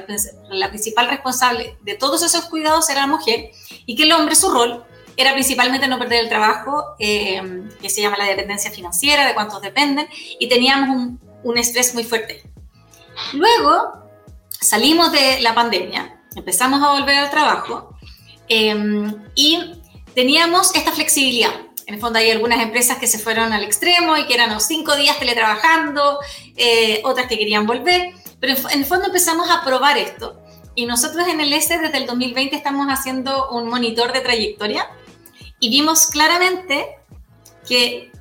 la 0.50 0.68
principal 0.68 1.08
responsable 1.08 1.76
de 1.82 1.94
todos 1.94 2.22
esos 2.22 2.44
cuidados 2.44 2.88
era 2.88 3.00
la 3.00 3.06
mujer 3.08 3.50
y 3.84 3.96
que 3.96 4.04
el 4.04 4.12
hombre 4.12 4.36
su 4.36 4.50
rol 4.50 4.84
era 5.16 5.32
principalmente 5.32 5.88
no 5.88 5.98
perder 5.98 6.24
el 6.24 6.28
trabajo, 6.28 6.94
eh, 6.98 7.62
que 7.80 7.90
se 7.90 8.02
llama 8.02 8.18
la 8.18 8.26
dependencia 8.26 8.70
financiera, 8.70 9.26
de 9.26 9.34
cuántos 9.34 9.62
dependen, 9.62 10.08
y 10.38 10.48
teníamos 10.48 10.90
un, 10.90 11.20
un 11.42 11.58
estrés 11.58 11.94
muy 11.94 12.04
fuerte. 12.04 12.42
Luego 13.32 14.06
salimos 14.60 15.12
de 15.12 15.40
la 15.40 15.54
pandemia, 15.54 16.20
empezamos 16.34 16.82
a 16.82 16.92
volver 16.92 17.16
al 17.16 17.30
trabajo 17.30 17.96
eh, 18.48 18.74
y 19.34 19.82
teníamos 20.14 20.74
esta 20.74 20.92
flexibilidad. 20.92 21.50
En 21.86 21.94
el 21.94 22.00
fondo 22.00 22.18
hay 22.18 22.30
algunas 22.30 22.60
empresas 22.60 22.98
que 22.98 23.06
se 23.06 23.18
fueron 23.18 23.52
al 23.52 23.62
extremo 23.62 24.16
y 24.16 24.26
que 24.26 24.34
eran 24.34 24.52
los 24.52 24.64
cinco 24.64 24.96
días 24.96 25.18
teletrabajando, 25.18 26.18
eh, 26.56 27.00
otras 27.04 27.28
que 27.28 27.38
querían 27.38 27.66
volver, 27.66 28.12
pero 28.40 28.54
en 28.70 28.80
el 28.80 28.84
fondo 28.84 29.06
empezamos 29.06 29.48
a 29.50 29.64
probar 29.64 29.96
esto. 29.96 30.42
Y 30.74 30.86
nosotros 30.86 31.26
en 31.28 31.40
el 31.40 31.52
ESE 31.52 31.78
desde 31.78 31.98
el 31.98 32.06
2020 32.06 32.56
estamos 32.56 32.88
haciendo 32.88 33.50
un 33.50 33.68
monitor 33.68 34.12
de 34.12 34.20
trayectoria 34.20 34.90
y 35.66 35.68
vimos 35.68 36.06
claramente 36.06 36.86
que 37.68 38.12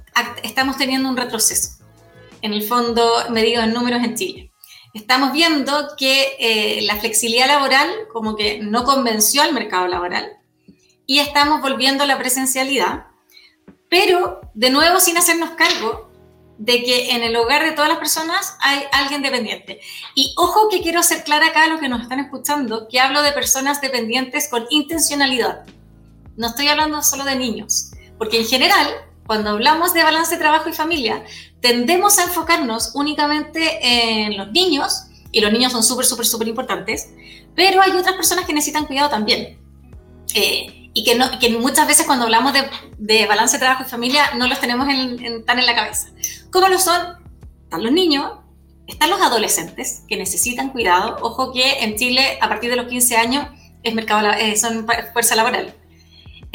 estamos 0.42 0.78
teniendo 0.78 1.08
un 1.08 1.16
retroceso. 1.16 1.84
En 2.42 2.54
el 2.54 2.64
fondo, 2.64 3.08
medido 3.30 3.62
en 3.62 3.72
números 3.72 4.04
en 4.04 4.16
Chile. 4.16 4.52
Estamos 4.96 5.32
viendo 5.32 5.90
que 5.96 6.38
eh, 6.40 6.82
la 6.82 6.96
flexibilidad 6.96 7.46
laboral 7.46 7.88
como 8.12 8.36
que 8.36 8.58
no 8.58 8.84
convenció 8.84 9.44
al 9.44 9.54
mercado 9.54 9.88
laboral 9.88 10.38
y 11.06 11.20
estamos 11.20 11.62
volviendo 11.62 12.04
a 12.04 12.08
la 12.08 12.18
presencialidad 12.18 13.06
pero 13.90 14.42
de 14.56 14.72
nuevo 14.72 15.00
sin 15.00 15.16
hacernos 15.16 15.52
cargo 15.52 16.10
de 16.58 16.84
que 16.84 17.12
en 17.12 17.22
el 17.22 17.36
hogar 17.36 17.64
de 17.64 17.74
todas 17.74 17.90
las 17.90 18.00
personas 18.00 18.58
hay 18.60 18.86
alguien 18.92 19.22
dependiente. 19.22 19.82
Y 20.16 20.34
ojo 20.36 20.68
que 20.70 20.82
quiero 20.82 21.00
hacer 21.00 21.24
clara 21.24 21.48
acá 21.48 21.66
a 21.66 21.68
los 21.68 21.80
que 21.80 21.90
nos 21.90 22.02
están 22.02 22.20
escuchando, 22.20 22.88
que 22.90 23.00
hablo 23.00 23.22
de 23.22 23.34
personas 23.34 23.82
dependientes 23.82 24.48
con 24.50 24.66
intencionalidad. 24.72 25.66
No 26.38 26.48
estoy 26.48 26.68
hablando 26.68 27.02
solo 27.04 27.24
de 27.24 27.36
niños, 27.36 27.92
porque 28.18 28.40
en 28.40 28.46
general, 28.46 28.88
cuando 29.26 29.52
hablamos 29.52 29.94
de 29.94 30.04
balance 30.04 30.36
de 30.36 30.42
trabajo 30.42 30.70
y 30.70 30.74
familia, 30.74 31.24
tendemos 31.62 32.20
a 32.20 32.24
enfocarnos 32.24 32.92
únicamente 32.94 33.80
en 33.82 34.38
los 34.38 34.52
niños, 34.52 35.08
y 35.32 35.42
los 35.42 35.52
niños 35.52 35.72
son 35.74 35.84
súper, 35.84 36.06
súper, 36.06 36.26
súper 36.26 36.48
importantes, 36.48 37.10
pero 37.56 37.82
hay 37.82 37.92
otras 37.92 38.16
personas 38.16 38.46
que 38.46 38.54
necesitan 38.54 38.86
cuidado 38.86 39.10
también. 39.10 39.60
Eh, 40.34 40.90
y 40.94 41.04
que, 41.04 41.16
no, 41.16 41.30
que 41.40 41.50
muchas 41.50 41.88
veces 41.88 42.06
cuando 42.06 42.24
hablamos 42.24 42.54
de, 42.98 43.26
balance 43.26 43.58
de 43.58 43.60
trabajo 43.60 43.84
y 43.86 43.90
familia 43.90 44.32
no 44.38 44.48
los 44.48 44.62
tenemos 44.62 44.88
en, 44.88 45.44
tan 45.44 45.60
en 45.60 45.66
la 45.66 45.76
cabeza. 45.76 46.08
¿Cómo 46.52 46.70
lo 46.70 46.80
son? 46.80 47.18
Están 47.64 47.84
los 47.84 47.92
niños, 47.92 48.32
están 48.88 49.10
los 49.10 49.20
adolescentes 49.20 50.04
que 50.08 50.16
necesitan 50.16 50.70
cuidado. 50.70 51.18
Ojo 51.22 51.52
que 51.52 51.84
en 51.84 51.98
Chile 51.98 52.38
a 52.40 52.48
partir 52.48 52.70
de 52.70 52.78
los 52.78 52.88
15 52.88 53.18
años 53.18 53.48
es 53.84 53.94
mercado, 53.94 54.32
eh, 54.32 54.56
son 54.56 54.88
fuerza 55.12 55.36
laboral. 55.36 55.76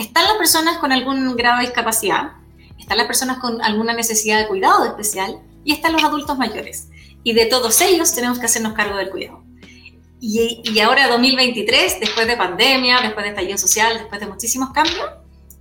Están 0.01 0.25
las 0.25 0.35
personas 0.35 0.79
con 0.79 0.93
algún 0.93 1.37
grado 1.37 1.59
de 1.59 1.67
discapacidad, 1.67 2.33
están 2.79 2.99
las 2.99 3.07
personas 3.07 3.39
con 3.39 3.63
alguna 3.63 3.93
necesidad 3.93 4.39
de 4.39 4.49
cuidado 4.49 4.85
especial 4.87 5.41
y 5.65 5.73
están 5.73 5.93
los 5.93 6.03
adultos 6.03 6.39
mayores. 6.39 6.89
Y 7.23 7.35
de 7.35 7.47
todos 7.47 7.81
ellos 7.83 8.13
tenemos 8.15 8.39
que 8.39 8.47
hacernos 8.47 8.73
cargo 8.73 8.97
del 8.97 9.11
cuidado. 9.11 9.43
Y, 10.21 10.63
y 10.65 10.81
ahora 10.81 11.09
2023, 11.09 12.01
después 12.01 12.27
de 12.27 12.37
pandemia, 12.37 13.01
después 13.01 13.25
de 13.25 13.31
estallido 13.31 13.59
social, 13.59 13.99
después 13.99 14.21
de 14.21 14.27
muchísimos 14.27 14.71
cambios, 14.71 15.09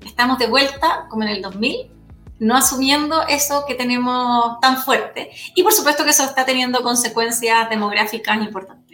estamos 0.05 0.39
de 0.39 0.48
vuelta 0.48 1.08
como 1.10 1.24
en 1.24 1.29
el 1.29 1.41
2000 1.41 2.00
no 2.39 2.55
asumiendo 2.55 3.27
eso 3.27 3.65
que 3.67 3.75
tenemos 3.75 4.60
tan 4.62 4.77
fuerte. 4.77 5.31
Y 5.55 5.63
por 5.63 5.74
supuesto 5.74 6.03
que 6.03 6.12
eso 6.12 6.24
está 6.24 6.46
teniendo 6.46 6.81
consecuencias 6.81 7.69
demográficas 7.69 8.38
importantes. 8.38 8.88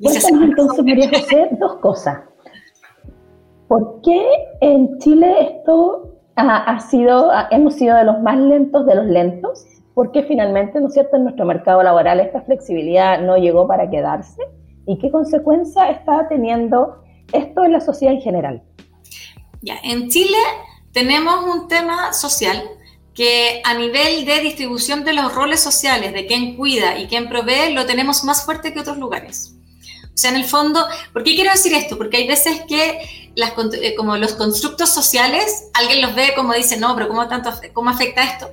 Cuéntanos 0.00 0.42
entonces, 0.42 0.84
María 0.84 1.08
José, 1.08 1.48
dos 1.60 1.76
cosas. 1.76 2.20
¿Por 3.68 4.00
qué 4.02 4.24
en 4.60 4.98
Chile 4.98 5.34
esto 5.40 6.12
ha, 6.36 6.78
sido, 6.80 7.30
hemos 7.50 7.74
sido 7.74 7.96
de 7.96 8.04
los 8.04 8.20
más 8.20 8.38
lentos 8.38 8.86
de 8.86 8.94
los 8.94 9.06
lentos? 9.06 9.66
¿Por 9.94 10.12
qué 10.12 10.22
finalmente, 10.22 10.80
¿no 10.80 10.88
es 10.88 10.92
cierto?, 10.92 11.16
en 11.16 11.24
nuestro 11.24 11.46
mercado 11.46 11.82
laboral 11.82 12.20
esta 12.20 12.42
flexibilidad 12.42 13.20
no 13.22 13.36
llegó 13.36 13.66
para 13.66 13.90
quedarse. 13.90 14.42
¿Y 14.86 14.98
qué 14.98 15.10
consecuencia 15.10 15.90
está 15.90 16.28
teniendo 16.28 17.02
esto 17.32 17.64
en 17.64 17.72
la 17.72 17.80
sociedad 17.80 18.14
en 18.14 18.20
general? 18.20 18.62
Ya, 19.62 19.76
en 19.82 20.08
Chile 20.08 20.38
tenemos 20.92 21.44
un 21.44 21.66
tema 21.66 22.12
social 22.12 22.62
que 23.14 23.62
a 23.64 23.74
nivel 23.74 24.26
de 24.26 24.40
distribución 24.40 25.02
de 25.02 25.14
los 25.14 25.34
roles 25.34 25.60
sociales, 25.60 26.12
de 26.12 26.26
quién 26.26 26.56
cuida 26.56 26.98
y 26.98 27.06
quién 27.06 27.28
provee, 27.28 27.72
lo 27.72 27.86
tenemos 27.86 28.22
más 28.22 28.44
fuerte 28.44 28.74
que 28.74 28.80
otros 28.80 28.98
lugares. 28.98 29.55
O 30.16 30.18
sea, 30.18 30.30
en 30.30 30.36
el 30.36 30.44
fondo, 30.44 30.84
¿por 31.12 31.22
qué 31.22 31.34
quiero 31.34 31.52
decir 31.52 31.74
esto? 31.74 31.98
Porque 31.98 32.16
hay 32.16 32.26
veces 32.26 32.62
que 32.66 33.30
las, 33.34 33.52
eh, 33.74 33.94
como 33.94 34.16
los 34.16 34.32
constructos 34.32 34.92
sociales, 34.92 35.68
alguien 35.74 36.00
los 36.00 36.14
ve 36.14 36.32
como 36.34 36.54
dice, 36.54 36.78
no, 36.78 36.94
pero 36.94 37.08
¿cómo, 37.08 37.28
tanto, 37.28 37.52
cómo 37.74 37.90
afecta 37.90 38.24
esto? 38.24 38.50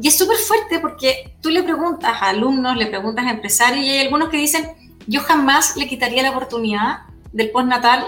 Y 0.00 0.08
es 0.08 0.16
súper 0.16 0.38
fuerte 0.38 0.80
porque 0.80 1.34
tú 1.42 1.50
le 1.50 1.62
preguntas 1.62 2.14
a 2.20 2.30
alumnos, 2.30 2.76
le 2.76 2.86
preguntas 2.86 3.26
a 3.26 3.30
empresarios 3.30 3.84
y 3.84 3.90
hay 3.90 3.98
algunos 3.98 4.30
que 4.30 4.38
dicen, 4.38 4.66
yo 5.06 5.20
jamás 5.20 5.76
le 5.76 5.86
quitaría 5.86 6.22
la 6.22 6.30
oportunidad 6.30 7.00
del 7.32 7.50
postnatal 7.50 8.06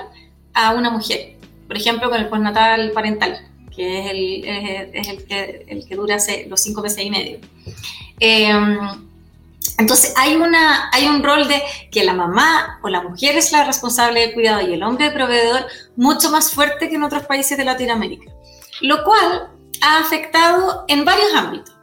a 0.55 0.73
una 0.73 0.91
mujer 0.91 1.41
por 1.71 1.77
ejemplo, 1.77 2.11
con 2.11 2.19
el 2.19 2.29
postnatal 2.29 2.91
parental, 2.91 3.49
que 3.73 4.01
es 4.01 4.11
el, 4.11 4.45
es 4.93 5.07
el, 5.07 5.25
que, 5.25 5.65
el 5.69 5.87
que, 5.87 5.95
dura 5.95 6.17
los 6.49 6.61
cinco 6.61 6.83
meses 6.83 7.05
y 7.05 7.11
medio. 7.11 7.39
Em, 8.19 8.77
entonces 9.81 10.13
hay, 10.17 10.37
una, 10.37 10.91
hay 10.93 11.07
un 11.09 11.23
rol 11.23 11.49
de 11.49 11.63
que 11.91 12.05
la 12.05 12.13
mamá 12.13 12.79
o 12.83 12.89
la 12.91 13.03
mujer 13.03 13.39
es 13.39 13.51
la 13.51 13.65
responsable 13.65 14.21
del 14.21 14.35
cuidado 14.35 14.61
y 14.61 14.75
el 14.75 14.83
hombre 14.83 15.07
el 15.07 15.15
proveedor 15.15 15.67
mucho 15.97 16.31
más 16.31 16.53
fuerte 16.53 16.91
que 16.91 16.97
en 16.97 17.03
otros 17.03 17.25
países 17.25 17.57
de 17.57 17.65
Latinoamérica, 17.65 18.31
lo 18.83 19.03
cual 19.05 19.51
ha 19.81 19.99
afectado 19.99 20.85
en 20.87 21.07
varios 21.07 21.35
ámbitos. 21.35 21.75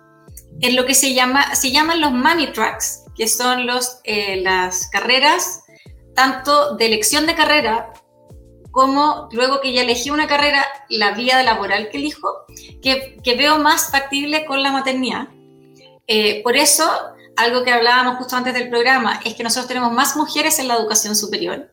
En 0.61 0.75
lo 0.75 0.85
que 0.85 0.93
se, 0.93 1.15
llama, 1.15 1.55
se 1.55 1.71
llaman 1.71 1.99
los 1.99 2.11
money 2.11 2.53
tracks, 2.53 3.03
que 3.15 3.27
son 3.27 3.65
los, 3.65 3.99
eh, 4.03 4.41
las 4.41 4.89
carreras 4.89 5.63
tanto 6.15 6.75
de 6.75 6.85
elección 6.85 7.25
de 7.25 7.33
carrera 7.33 7.93
como 8.71 9.27
luego 9.31 9.59
que 9.59 9.73
ya 9.73 9.81
elegí 9.81 10.11
una 10.11 10.27
carrera, 10.27 10.63
la 10.89 11.13
vía 11.13 11.41
laboral 11.41 11.89
que 11.89 11.97
elijo, 11.97 12.45
que, 12.79 13.17
que 13.23 13.35
veo 13.35 13.57
más 13.57 13.89
factible 13.89 14.45
con 14.45 14.61
la 14.61 14.71
maternidad. 14.71 15.29
Eh, 16.05 16.43
por 16.43 16.55
eso, 16.55 16.87
algo 17.37 17.63
que 17.63 17.71
hablábamos 17.71 18.17
justo 18.17 18.35
antes 18.35 18.53
del 18.53 18.69
programa, 18.69 19.19
es 19.23 19.35
que 19.35 19.43
nosotros 19.43 19.67
tenemos 19.67 19.91
más 19.91 20.15
mujeres 20.15 20.59
en 20.59 20.67
la 20.67 20.75
educación 20.75 21.15
superior, 21.15 21.71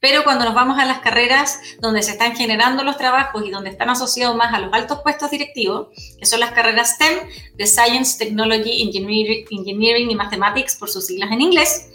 pero 0.00 0.24
cuando 0.24 0.44
nos 0.44 0.54
vamos 0.54 0.78
a 0.78 0.84
las 0.84 1.00
carreras 1.00 1.58
donde 1.80 2.02
se 2.02 2.12
están 2.12 2.36
generando 2.36 2.84
los 2.84 2.96
trabajos 2.96 3.44
y 3.44 3.50
donde 3.50 3.70
están 3.70 3.90
asociados 3.90 4.36
más 4.36 4.52
a 4.52 4.60
los 4.60 4.72
altos 4.72 5.00
puestos 5.02 5.30
directivos, 5.30 5.88
que 6.18 6.26
son 6.26 6.40
las 6.40 6.52
carreras 6.52 6.94
STEM, 6.94 7.18
de 7.54 7.66
Science, 7.66 8.18
Technology, 8.18 8.82
Engineering, 8.82 9.46
Engineering 9.50 10.10
y 10.10 10.14
Mathematics, 10.14 10.76
por 10.76 10.90
sus 10.90 11.06
siglas 11.06 11.32
en 11.32 11.40
inglés, 11.40 11.88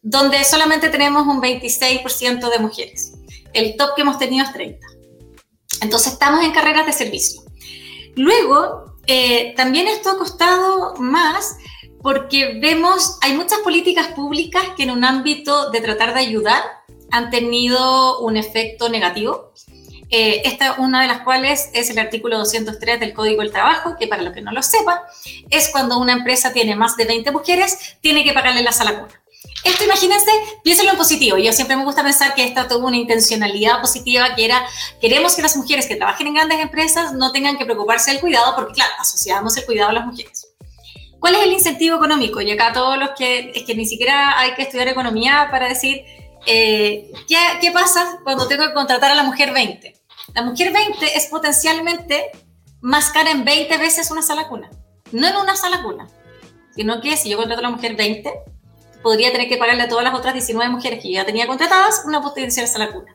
donde 0.00 0.44
solamente 0.44 0.88
tenemos 0.88 1.26
un 1.26 1.42
26% 1.42 2.50
de 2.50 2.58
mujeres 2.58 3.12
el 3.52 3.76
top 3.76 3.94
que 3.94 4.02
hemos 4.02 4.18
tenido 4.18 4.44
es 4.44 4.52
30. 4.52 4.86
Entonces 5.82 6.12
estamos 6.12 6.44
en 6.44 6.52
carreras 6.52 6.86
de 6.86 6.92
servicio. 6.92 7.42
Luego, 8.16 8.96
eh, 9.06 9.54
también 9.56 9.88
esto 9.88 10.10
ha 10.10 10.18
costado 10.18 10.94
más 10.96 11.56
porque 12.02 12.58
vemos, 12.60 13.18
hay 13.20 13.34
muchas 13.34 13.58
políticas 13.60 14.08
públicas 14.08 14.62
que 14.76 14.84
en 14.84 14.90
un 14.90 15.04
ámbito 15.04 15.70
de 15.70 15.80
tratar 15.80 16.14
de 16.14 16.20
ayudar 16.20 16.62
han 17.10 17.30
tenido 17.30 18.20
un 18.20 18.36
efecto 18.36 18.88
negativo. 18.88 19.52
Eh, 20.12 20.42
esta 20.44 20.74
una 20.78 21.02
de 21.02 21.08
las 21.08 21.20
cuales 21.20 21.70
es 21.72 21.88
el 21.90 21.98
artículo 21.98 22.38
203 22.38 22.98
del 22.98 23.14
Código 23.14 23.42
del 23.42 23.52
Trabajo, 23.52 23.96
que 23.98 24.08
para 24.08 24.22
los 24.22 24.32
que 24.32 24.40
no 24.40 24.50
lo 24.50 24.62
sepan, 24.62 24.98
es 25.50 25.68
cuando 25.70 25.98
una 25.98 26.12
empresa 26.12 26.52
tiene 26.52 26.74
más 26.74 26.96
de 26.96 27.04
20 27.04 27.30
mujeres, 27.30 27.96
tiene 28.00 28.24
que 28.24 28.32
pagarle 28.32 28.62
la 28.62 28.72
sala 28.72 28.98
cuna. 28.98 29.20
Esto, 29.62 29.84
imagínense, 29.84 30.30
piénsenlo 30.64 30.92
en 30.92 30.98
positivo. 30.98 31.36
Yo 31.36 31.52
siempre 31.52 31.76
me 31.76 31.84
gusta 31.84 32.02
pensar 32.02 32.34
que 32.34 32.44
esta 32.44 32.66
tuvo 32.66 32.86
una 32.86 32.96
intencionalidad 32.96 33.80
positiva, 33.80 34.34
que 34.34 34.46
era, 34.46 34.64
queremos 35.00 35.36
que 35.36 35.42
las 35.42 35.56
mujeres 35.56 35.86
que 35.86 35.96
trabajen 35.96 36.28
en 36.28 36.34
grandes 36.34 36.60
empresas 36.60 37.12
no 37.12 37.30
tengan 37.30 37.58
que 37.58 37.64
preocuparse 37.64 38.10
del 38.10 38.20
cuidado, 38.20 38.54
porque 38.56 38.74
claro, 38.74 38.92
asociamos 38.98 39.56
el 39.58 39.66
cuidado 39.66 39.90
a 39.90 39.92
las 39.92 40.06
mujeres. 40.06 40.49
¿Cuál 41.20 41.34
es 41.36 41.42
el 41.42 41.52
incentivo 41.52 41.96
económico? 41.96 42.40
Y 42.40 42.50
acá 42.50 42.72
todos 42.72 42.98
los 42.98 43.10
que, 43.10 43.52
es 43.54 43.64
que 43.64 43.74
ni 43.74 43.86
siquiera 43.86 44.38
hay 44.38 44.54
que 44.54 44.62
estudiar 44.62 44.88
economía 44.88 45.48
para 45.50 45.68
decir, 45.68 46.04
eh, 46.46 47.12
¿qué, 47.28 47.36
¿qué 47.60 47.70
pasa 47.70 48.18
cuando 48.24 48.48
tengo 48.48 48.66
que 48.66 48.72
contratar 48.72 49.12
a 49.12 49.14
la 49.14 49.22
mujer 49.22 49.52
20? 49.52 49.94
La 50.34 50.42
mujer 50.42 50.72
20 50.72 51.16
es 51.16 51.26
potencialmente 51.26 52.30
más 52.80 53.10
cara 53.10 53.30
en 53.30 53.44
20 53.44 53.76
veces 53.78 54.10
una 54.10 54.22
sala 54.22 54.48
cuna. 54.48 54.70
No 55.12 55.26
en 55.28 55.36
una 55.36 55.56
sala 55.56 55.82
cuna, 55.82 56.08
sino 56.74 57.00
que 57.00 57.16
si 57.16 57.28
yo 57.28 57.36
contrato 57.36 57.60
a 57.60 57.64
la 57.64 57.70
mujer 57.70 57.96
20, 57.96 58.32
podría 59.02 59.32
tener 59.32 59.48
que 59.48 59.56
pagarle 59.56 59.82
a 59.82 59.88
todas 59.88 60.04
las 60.04 60.14
otras 60.14 60.34
19 60.34 60.70
mujeres 60.70 61.02
que 61.02 61.10
ya 61.10 61.24
tenía 61.24 61.46
contratadas 61.46 62.02
una 62.06 62.22
potencial 62.22 62.66
sala 62.66 62.92
cuna. 62.92 63.14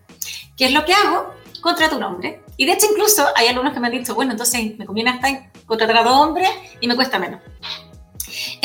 ¿Qué 0.57 0.65
es 0.65 0.73
lo 0.73 0.85
que 0.85 0.93
hago? 0.93 1.33
Contrato 1.61 1.97
un 1.97 2.03
hombre. 2.03 2.43
Y 2.57 2.65
de 2.65 2.73
hecho 2.73 2.87
incluso 2.91 3.25
hay 3.35 3.47
algunos 3.47 3.73
que 3.73 3.79
me 3.79 3.87
han 3.87 3.93
dicho, 3.93 4.13
bueno, 4.13 4.31
entonces 4.31 4.77
me 4.77 4.85
conviene 4.85 5.09
hasta 5.09 5.51
contratar 5.65 5.97
a 5.97 6.03
dos 6.03 6.13
hombres 6.13 6.49
y 6.79 6.87
me 6.87 6.95
cuesta 6.95 7.17
menos. 7.17 7.41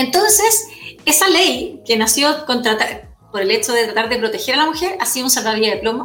Entonces, 0.01 0.69
esa 1.05 1.29
ley 1.29 1.81
que 1.87 1.97
nació 1.97 2.45
por 2.47 3.41
el 3.41 3.51
hecho 3.51 3.73
de 3.73 3.85
tratar 3.85 4.09
de 4.09 4.19
proteger 4.19 4.55
a 4.55 4.59
la 4.59 4.67
mujer 4.67 4.97
ha 5.01 5.07
sido 5.07 5.27
un 5.27 5.31
salvavidas 5.31 5.75
de 5.75 5.81
plomo 5.81 6.05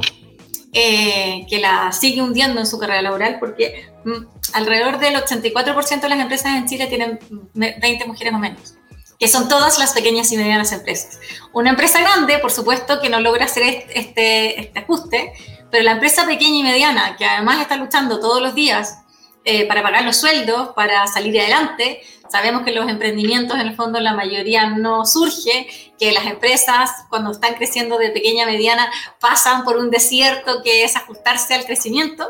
eh, 0.74 1.46
que 1.50 1.60
la 1.60 1.92
sigue 1.92 2.22
hundiendo 2.22 2.60
en 2.60 2.68
su 2.68 2.78
carrera 2.78 3.02
laboral 3.02 3.38
porque 3.40 3.90
mm, 4.04 4.26
alrededor 4.54 5.00
del 5.00 5.16
84% 5.16 6.02
de 6.02 6.10
las 6.10 6.20
empresas 6.20 6.58
en 6.58 6.68
Chile 6.68 6.88
tienen 6.88 7.20
20 7.54 8.06
mujeres 8.06 8.34
o 8.34 8.38
menos 8.38 8.76
que 9.20 9.28
son 9.28 9.48
todas 9.48 9.80
las 9.80 9.94
pequeñas 9.94 10.32
y 10.32 10.38
medianas 10.38 10.72
empresas. 10.72 11.20
Una 11.54 11.70
empresa 11.70 12.02
grande, 12.02 12.38
por 12.40 12.52
supuesto, 12.52 13.00
que 13.00 13.10
no 13.10 13.20
logra 13.20 13.46
hacer 13.46 13.86
este, 13.94 14.60
este 14.60 14.80
ajuste, 14.80 15.34
pero 15.72 15.84
la 15.84 15.92
empresa 15.92 16.26
pequeña 16.26 16.58
y 16.58 16.64
mediana, 16.64 17.16
que 17.16 17.26
además 17.26 17.62
está 17.62 17.78
luchando 17.78 18.20
todos 18.20 18.42
los 18.42 18.56
días 18.56 19.00
eh, 19.46 19.68
para 19.68 19.84
pagar 19.84 20.04
los 20.04 20.18
sueldos, 20.18 20.70
para 20.76 21.08
salir 21.08 21.40
adelante, 21.40 22.02
sabemos 22.30 22.64
que 22.64 22.72
los 22.72 22.90
emprendimientos 22.90 23.60
en 23.60 23.68
el 23.68 23.76
fondo 23.76 24.00
la 24.00 24.14
mayoría 24.14 24.70
no 24.70 25.06
surge, 25.06 25.94
que 25.98 26.12
las 26.12 26.26
empresas 26.26 26.92
cuando 27.10 27.32
están 27.32 27.56
creciendo 27.56 27.98
de 27.98 28.10
pequeña 28.10 28.44
a 28.44 28.48
mediana 28.48 28.90
pasan 29.20 29.64
por 29.64 29.78
un 29.78 29.90
desierto 29.90 30.62
que 30.64 30.84
es 30.84 30.96
ajustarse 30.96 31.54
al 31.54 31.66
crecimiento. 31.66 32.28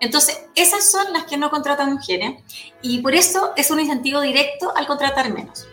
Entonces, 0.00 0.40
esas 0.54 0.90
son 0.90 1.12
las 1.12 1.24
que 1.24 1.36
no 1.36 1.50
contratan 1.50 1.92
mujeres 1.92 2.42
y 2.82 2.98
por 3.02 3.14
eso 3.14 3.52
es 3.56 3.70
un 3.70 3.80
incentivo 3.80 4.20
directo 4.20 4.72
al 4.76 4.86
contratar 4.86 5.32
menos. 5.32 5.66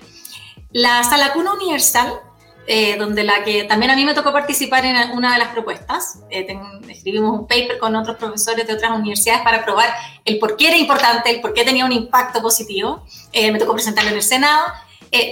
La 0.72 1.04
sala 1.04 1.34
cuna 1.34 1.54
universal, 1.54 2.22
eh, 2.68 2.98
donde 2.98 3.24
la 3.24 3.44
que 3.44 3.64
también 3.64 3.92
a 3.92 3.96
mí 3.96 4.06
me 4.06 4.14
tocó 4.14 4.32
participar 4.32 4.86
en 4.86 5.12
una 5.12 5.34
de 5.34 5.40
las 5.40 5.50
propuestas, 5.50 6.20
eh, 6.30 6.46
escribimos 6.88 7.40
un 7.40 7.48
paper 7.48 7.80
con 7.80 7.96
otros 7.96 8.18
profesores 8.18 8.68
de 8.68 8.74
otras 8.74 8.92
universidades 8.92 9.42
para 9.42 9.66
probar 9.66 9.90
el 10.24 10.38
por 10.38 10.56
qué 10.56 10.68
era 10.68 10.78
importante, 10.78 11.32
el 11.32 11.42
por 11.42 11.54
qué 11.54 11.64
tenía 11.64 11.86
un 11.86 11.92
impacto 11.92 12.42
positivo. 12.42 13.04
Eh, 13.32 13.52
me 13.52 13.58
tocó 13.58 13.74
presentarlo 13.74 14.12
en 14.12 14.18
el 14.18 14.24
Senado, 14.24 14.66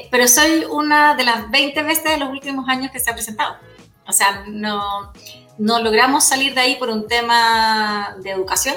pero 0.09 0.27
soy 0.27 0.65
una 0.69 1.13
de 1.13 1.25
las 1.25 1.51
20 1.51 1.83
veces 1.83 2.03
de 2.05 2.17
los 2.17 2.29
últimos 2.29 2.67
años 2.67 2.91
que 2.91 2.99
se 2.99 3.11
ha 3.11 3.13
presentado. 3.13 3.57
O 4.07 4.13
sea, 4.13 4.45
no, 4.47 5.13
no 5.59 5.79
logramos 5.79 6.23
salir 6.23 6.55
de 6.55 6.61
ahí 6.61 6.75
por 6.77 6.89
un 6.89 7.07
tema 7.07 8.15
de 8.23 8.31
educación 8.31 8.75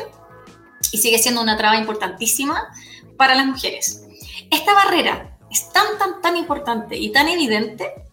y 0.93 0.99
sigue 0.99 1.19
siendo 1.19 1.41
una 1.41 1.57
traba 1.57 1.77
importantísima 1.77 2.69
para 3.17 3.35
las 3.35 3.47
mujeres. 3.47 4.03
Esta 4.51 4.75
barrera 4.75 5.39
es 5.51 5.73
tan, 5.73 5.99
tan, 5.99 6.21
tan 6.21 6.37
importante 6.37 6.97
y 6.97 7.11
tan 7.11 7.29
evidente 7.29 8.10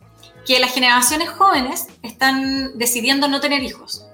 que 0.47 0.59
las 0.59 0.73
generaciones 0.73 1.29
jóvenes 1.29 1.87
están 2.01 2.77
decidiendo 2.77 3.27
no 3.27 3.41
tener 3.41 3.61
hijos. 3.63 4.05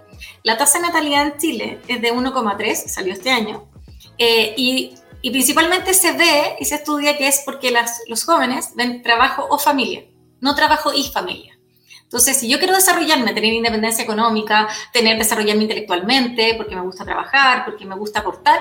La 0.41 0.57
tasa 0.57 0.79
de 0.79 0.87
natalidad 0.87 1.27
en 1.27 1.37
Chile 1.37 1.79
es 1.87 2.01
de 2.01 2.11
1,3, 2.11 2.87
salió 2.87 3.13
este 3.13 3.29
año, 3.29 3.69
eh, 4.17 4.53
y, 4.57 4.95
principalmente 5.31 5.93
se 5.93 6.11
ve 6.11 6.57
y 6.59 6.65
se 6.65 6.75
estudia 6.75 7.17
que 7.17 7.27
es 7.27 7.43
porque 7.45 7.71
las, 7.71 8.01
los 8.09 8.25
jóvenes 8.25 8.71
ven 8.75 9.01
trabajo 9.01 9.47
o 9.49 9.57
familia, 9.57 10.03
no 10.41 10.53
trabajo 10.53 10.91
y 10.91 11.03
familia. 11.03 11.57
Entonces, 12.01 12.37
si 12.37 12.49
yo 12.49 12.59
quiero 12.59 12.75
desarrollarme, 12.75 13.33
tener 13.33 13.53
independencia 13.53 14.03
económica, 14.03 14.67
tener, 14.91 15.17
desarrollarme 15.17 15.63
intelectualmente, 15.63 16.55
porque 16.55 16.75
me 16.75 16.81
gusta 16.81 17.05
trabajar, 17.05 17.63
porque 17.63 17.85
me 17.85 17.95
gusta 17.95 18.19
aportar, 18.19 18.59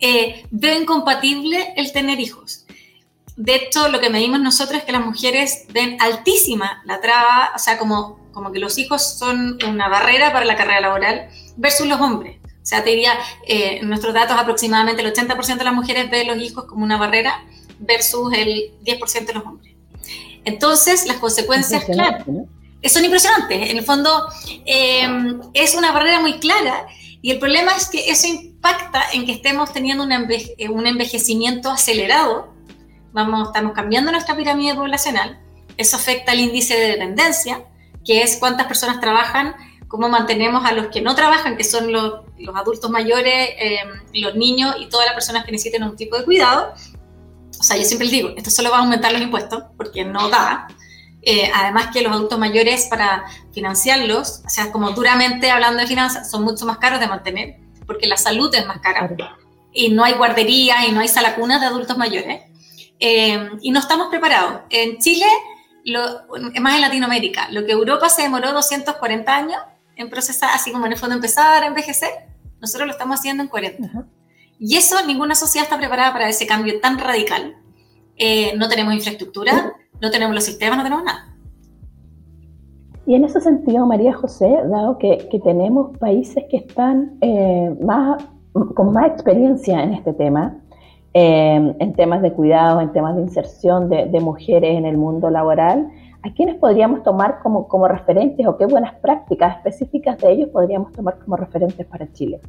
eh, 0.00 0.46
veo 0.50 0.80
incompatible 0.80 1.74
el 1.76 1.92
tener 1.92 2.18
hijos. 2.18 2.64
De 3.40 3.54
hecho, 3.54 3.88
lo 3.88 4.00
que 4.00 4.10
medimos 4.10 4.38
nosotros 4.38 4.80
es 4.80 4.84
que 4.84 4.92
las 4.92 5.02
mujeres 5.02 5.64
ven 5.72 5.96
altísima 5.98 6.82
la 6.84 7.00
traba, 7.00 7.52
o 7.56 7.58
sea, 7.58 7.78
como, 7.78 8.20
como 8.32 8.52
que 8.52 8.58
los 8.58 8.76
hijos 8.76 9.16
son 9.18 9.56
una 9.66 9.88
barrera 9.88 10.30
para 10.30 10.44
la 10.44 10.56
carrera 10.56 10.82
laboral 10.82 11.30
versus 11.56 11.86
los 11.86 11.98
hombres. 12.02 12.36
O 12.44 12.66
sea, 12.66 12.84
te 12.84 12.90
diría, 12.90 13.14
eh, 13.46 13.78
en 13.80 13.88
nuestros 13.88 14.12
datos 14.12 14.36
aproximadamente 14.36 15.00
el 15.00 15.10
80% 15.10 15.56
de 15.56 15.64
las 15.64 15.72
mujeres 15.72 16.10
ve 16.10 16.26
los 16.26 16.36
hijos 16.36 16.66
como 16.66 16.84
una 16.84 16.98
barrera 16.98 17.42
versus 17.78 18.30
el 18.34 18.72
10% 18.84 19.24
de 19.24 19.32
los 19.32 19.46
hombres. 19.46 19.74
Entonces, 20.44 21.06
las 21.06 21.16
consecuencias, 21.16 21.82
claro, 21.86 22.46
son 22.84 23.04
impresionantes. 23.06 23.70
En 23.70 23.78
el 23.78 23.84
fondo, 23.84 24.28
eh, 24.66 25.08
es 25.54 25.74
una 25.74 25.92
barrera 25.92 26.20
muy 26.20 26.34
clara 26.40 26.86
y 27.22 27.30
el 27.30 27.38
problema 27.38 27.74
es 27.74 27.88
que 27.88 28.10
eso 28.10 28.26
impacta 28.26 29.02
en 29.14 29.24
que 29.24 29.32
estemos 29.32 29.72
teniendo 29.72 30.04
un, 30.04 30.12
un 30.12 30.86
envejecimiento 30.86 31.70
acelerado. 31.70 32.52
Vamos, 33.12 33.48
estamos 33.48 33.72
cambiando 33.72 34.12
nuestra 34.12 34.36
pirámide 34.36 34.74
poblacional. 34.74 35.40
Eso 35.76 35.96
afecta 35.96 36.32
al 36.32 36.40
índice 36.40 36.74
de 36.74 36.88
dependencia, 36.88 37.64
que 38.04 38.22
es 38.22 38.36
cuántas 38.38 38.66
personas 38.66 39.00
trabajan, 39.00 39.54
cómo 39.88 40.08
mantenemos 40.08 40.64
a 40.64 40.72
los 40.72 40.86
que 40.86 41.00
no 41.00 41.14
trabajan, 41.14 41.56
que 41.56 41.64
son 41.64 41.92
los, 41.92 42.20
los 42.38 42.56
adultos 42.56 42.90
mayores, 42.90 43.50
eh, 43.58 43.80
los 44.14 44.36
niños 44.36 44.76
y 44.78 44.88
todas 44.88 45.06
las 45.06 45.14
personas 45.14 45.44
que 45.44 45.52
necesiten 45.52 45.82
un 45.82 45.96
tipo 45.96 46.16
de 46.16 46.24
cuidado. 46.24 46.74
O 47.58 47.62
sea, 47.62 47.76
yo 47.76 47.84
siempre 47.84 48.06
les 48.06 48.12
digo, 48.12 48.30
esto 48.36 48.50
solo 48.50 48.70
va 48.70 48.78
a 48.78 48.80
aumentar 48.80 49.12
los 49.12 49.20
impuestos, 49.20 49.64
porque 49.76 50.04
no 50.04 50.28
da. 50.28 50.68
Eh, 51.22 51.50
además 51.54 51.88
que 51.92 52.00
los 52.02 52.12
adultos 52.12 52.38
mayores 52.38 52.86
para 52.88 53.24
financiarlos, 53.52 54.42
o 54.46 54.48
sea, 54.48 54.72
como 54.72 54.92
duramente 54.92 55.50
hablando 55.50 55.80
de 55.80 55.86
finanzas, 55.86 56.30
son 56.30 56.44
mucho 56.44 56.64
más 56.64 56.78
caros 56.78 57.00
de 57.00 57.08
mantener, 57.08 57.56
porque 57.86 58.06
la 58.06 58.16
salud 58.16 58.54
es 58.54 58.64
más 58.66 58.78
cara. 58.78 59.10
Y 59.72 59.90
no 59.90 60.04
hay 60.04 60.14
guarderías 60.14 60.88
y 60.88 60.92
no 60.92 61.00
hay 61.00 61.08
salacunas 61.08 61.60
de 61.60 61.66
adultos 61.66 61.98
mayores. 61.98 62.42
Eh, 63.00 63.50
y 63.62 63.70
no 63.70 63.80
estamos 63.80 64.08
preparados. 64.08 64.60
En 64.68 64.98
Chile, 64.98 65.26
lo, 65.84 66.00
más 66.60 66.74
en 66.74 66.80
Latinoamérica, 66.82 67.50
lo 67.50 67.64
que 67.64 67.72
Europa 67.72 68.08
se 68.08 68.22
demoró 68.22 68.52
240 68.52 69.34
años 69.34 69.60
en 69.96 70.10
procesar, 70.10 70.50
así 70.54 70.70
como 70.70 70.86
en 70.86 70.92
el 70.92 70.98
fondo 70.98 71.16
empezar 71.16 71.62
a 71.62 71.66
envejecer, 71.66 72.10
nosotros 72.60 72.86
lo 72.86 72.92
estamos 72.92 73.18
haciendo 73.18 73.42
en 73.42 73.48
40. 73.48 74.06
Y 74.58 74.76
eso, 74.76 74.96
ninguna 75.06 75.34
sociedad 75.34 75.64
está 75.64 75.78
preparada 75.78 76.12
para 76.12 76.28
ese 76.28 76.46
cambio 76.46 76.78
tan 76.80 76.98
radical. 76.98 77.56
Eh, 78.16 78.52
no 78.56 78.68
tenemos 78.68 78.92
infraestructura, 78.92 79.72
no 80.00 80.10
tenemos 80.10 80.34
los 80.34 80.44
sistemas, 80.44 80.76
no 80.76 80.84
tenemos 80.84 81.04
nada. 81.04 81.34
Y 83.06 83.14
en 83.14 83.24
ese 83.24 83.40
sentido, 83.40 83.86
María 83.86 84.12
José, 84.12 84.58
dado 84.70 84.98
que, 84.98 85.26
tenemos 85.42 85.96
países 85.98 86.44
que 86.50 86.58
están 86.58 87.16
eh, 87.22 87.74
más, 87.82 88.22
con 88.52 88.92
más 88.92 89.10
experiencia 89.10 89.82
en 89.82 89.94
este 89.94 90.12
tema, 90.12 90.60
eh, 91.12 91.74
en 91.78 91.92
temas 91.94 92.22
de 92.22 92.32
cuidado, 92.32 92.80
en 92.80 92.92
temas 92.92 93.16
de 93.16 93.22
inserción 93.22 93.88
de, 93.88 94.20
mujeres 94.20 94.76
en 94.76 94.86
el 94.86 94.96
mundo 94.96 95.30
laboral, 95.30 95.90
¿a 96.22 96.30
quiénes 96.32 96.56
podríamos 96.56 97.02
tomar 97.02 97.40
como, 97.42 97.66
como 97.66 97.88
referentes 97.88 98.46
o 98.46 98.56
qué 98.56 98.66
buenas 98.66 98.94
prácticas 98.96 99.56
específicas 99.56 100.18
de 100.18 100.32
ellos 100.32 100.50
podríamos 100.50 100.92
tomar 100.92 101.18
como 101.18 101.36
referentes 101.36 101.86
para 101.86 102.10
Chile? 102.12 102.40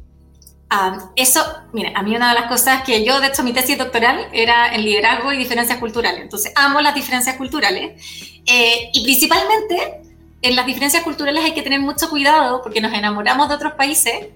eso, 1.16 1.40
mira, 1.72 1.90
a 1.94 2.02
mí 2.02 2.16
una 2.16 2.30
de 2.30 2.40
las 2.40 2.48
cosas 2.48 2.82
que 2.82 3.04
yo, 3.04 3.20
de 3.20 3.26
hecho, 3.26 3.42
mi 3.42 3.52
tesis 3.52 3.76
doctoral 3.76 4.18
era 4.32 4.74
en 4.74 4.82
liderazgo 4.82 5.30
y 5.32 5.36
diferencias 5.36 5.78
culturales. 5.78 6.22
Entonces, 6.22 6.50
amo 6.56 6.80
las 6.80 6.94
diferencias 6.94 7.36
culturales. 7.36 8.42
Eh, 8.46 8.90
y 8.92 9.02
principalmente, 9.02 10.00
en 10.40 10.56
las 10.56 10.64
diferencias 10.64 11.02
culturales 11.02 11.44
hay 11.44 11.52
que 11.52 11.62
tener 11.62 11.80
mucho 11.80 12.08
cuidado 12.08 12.62
porque 12.62 12.80
nos 12.80 12.92
enamoramos 12.92 13.48
de 13.48 13.54
otros 13.54 13.74
países, 13.74 14.28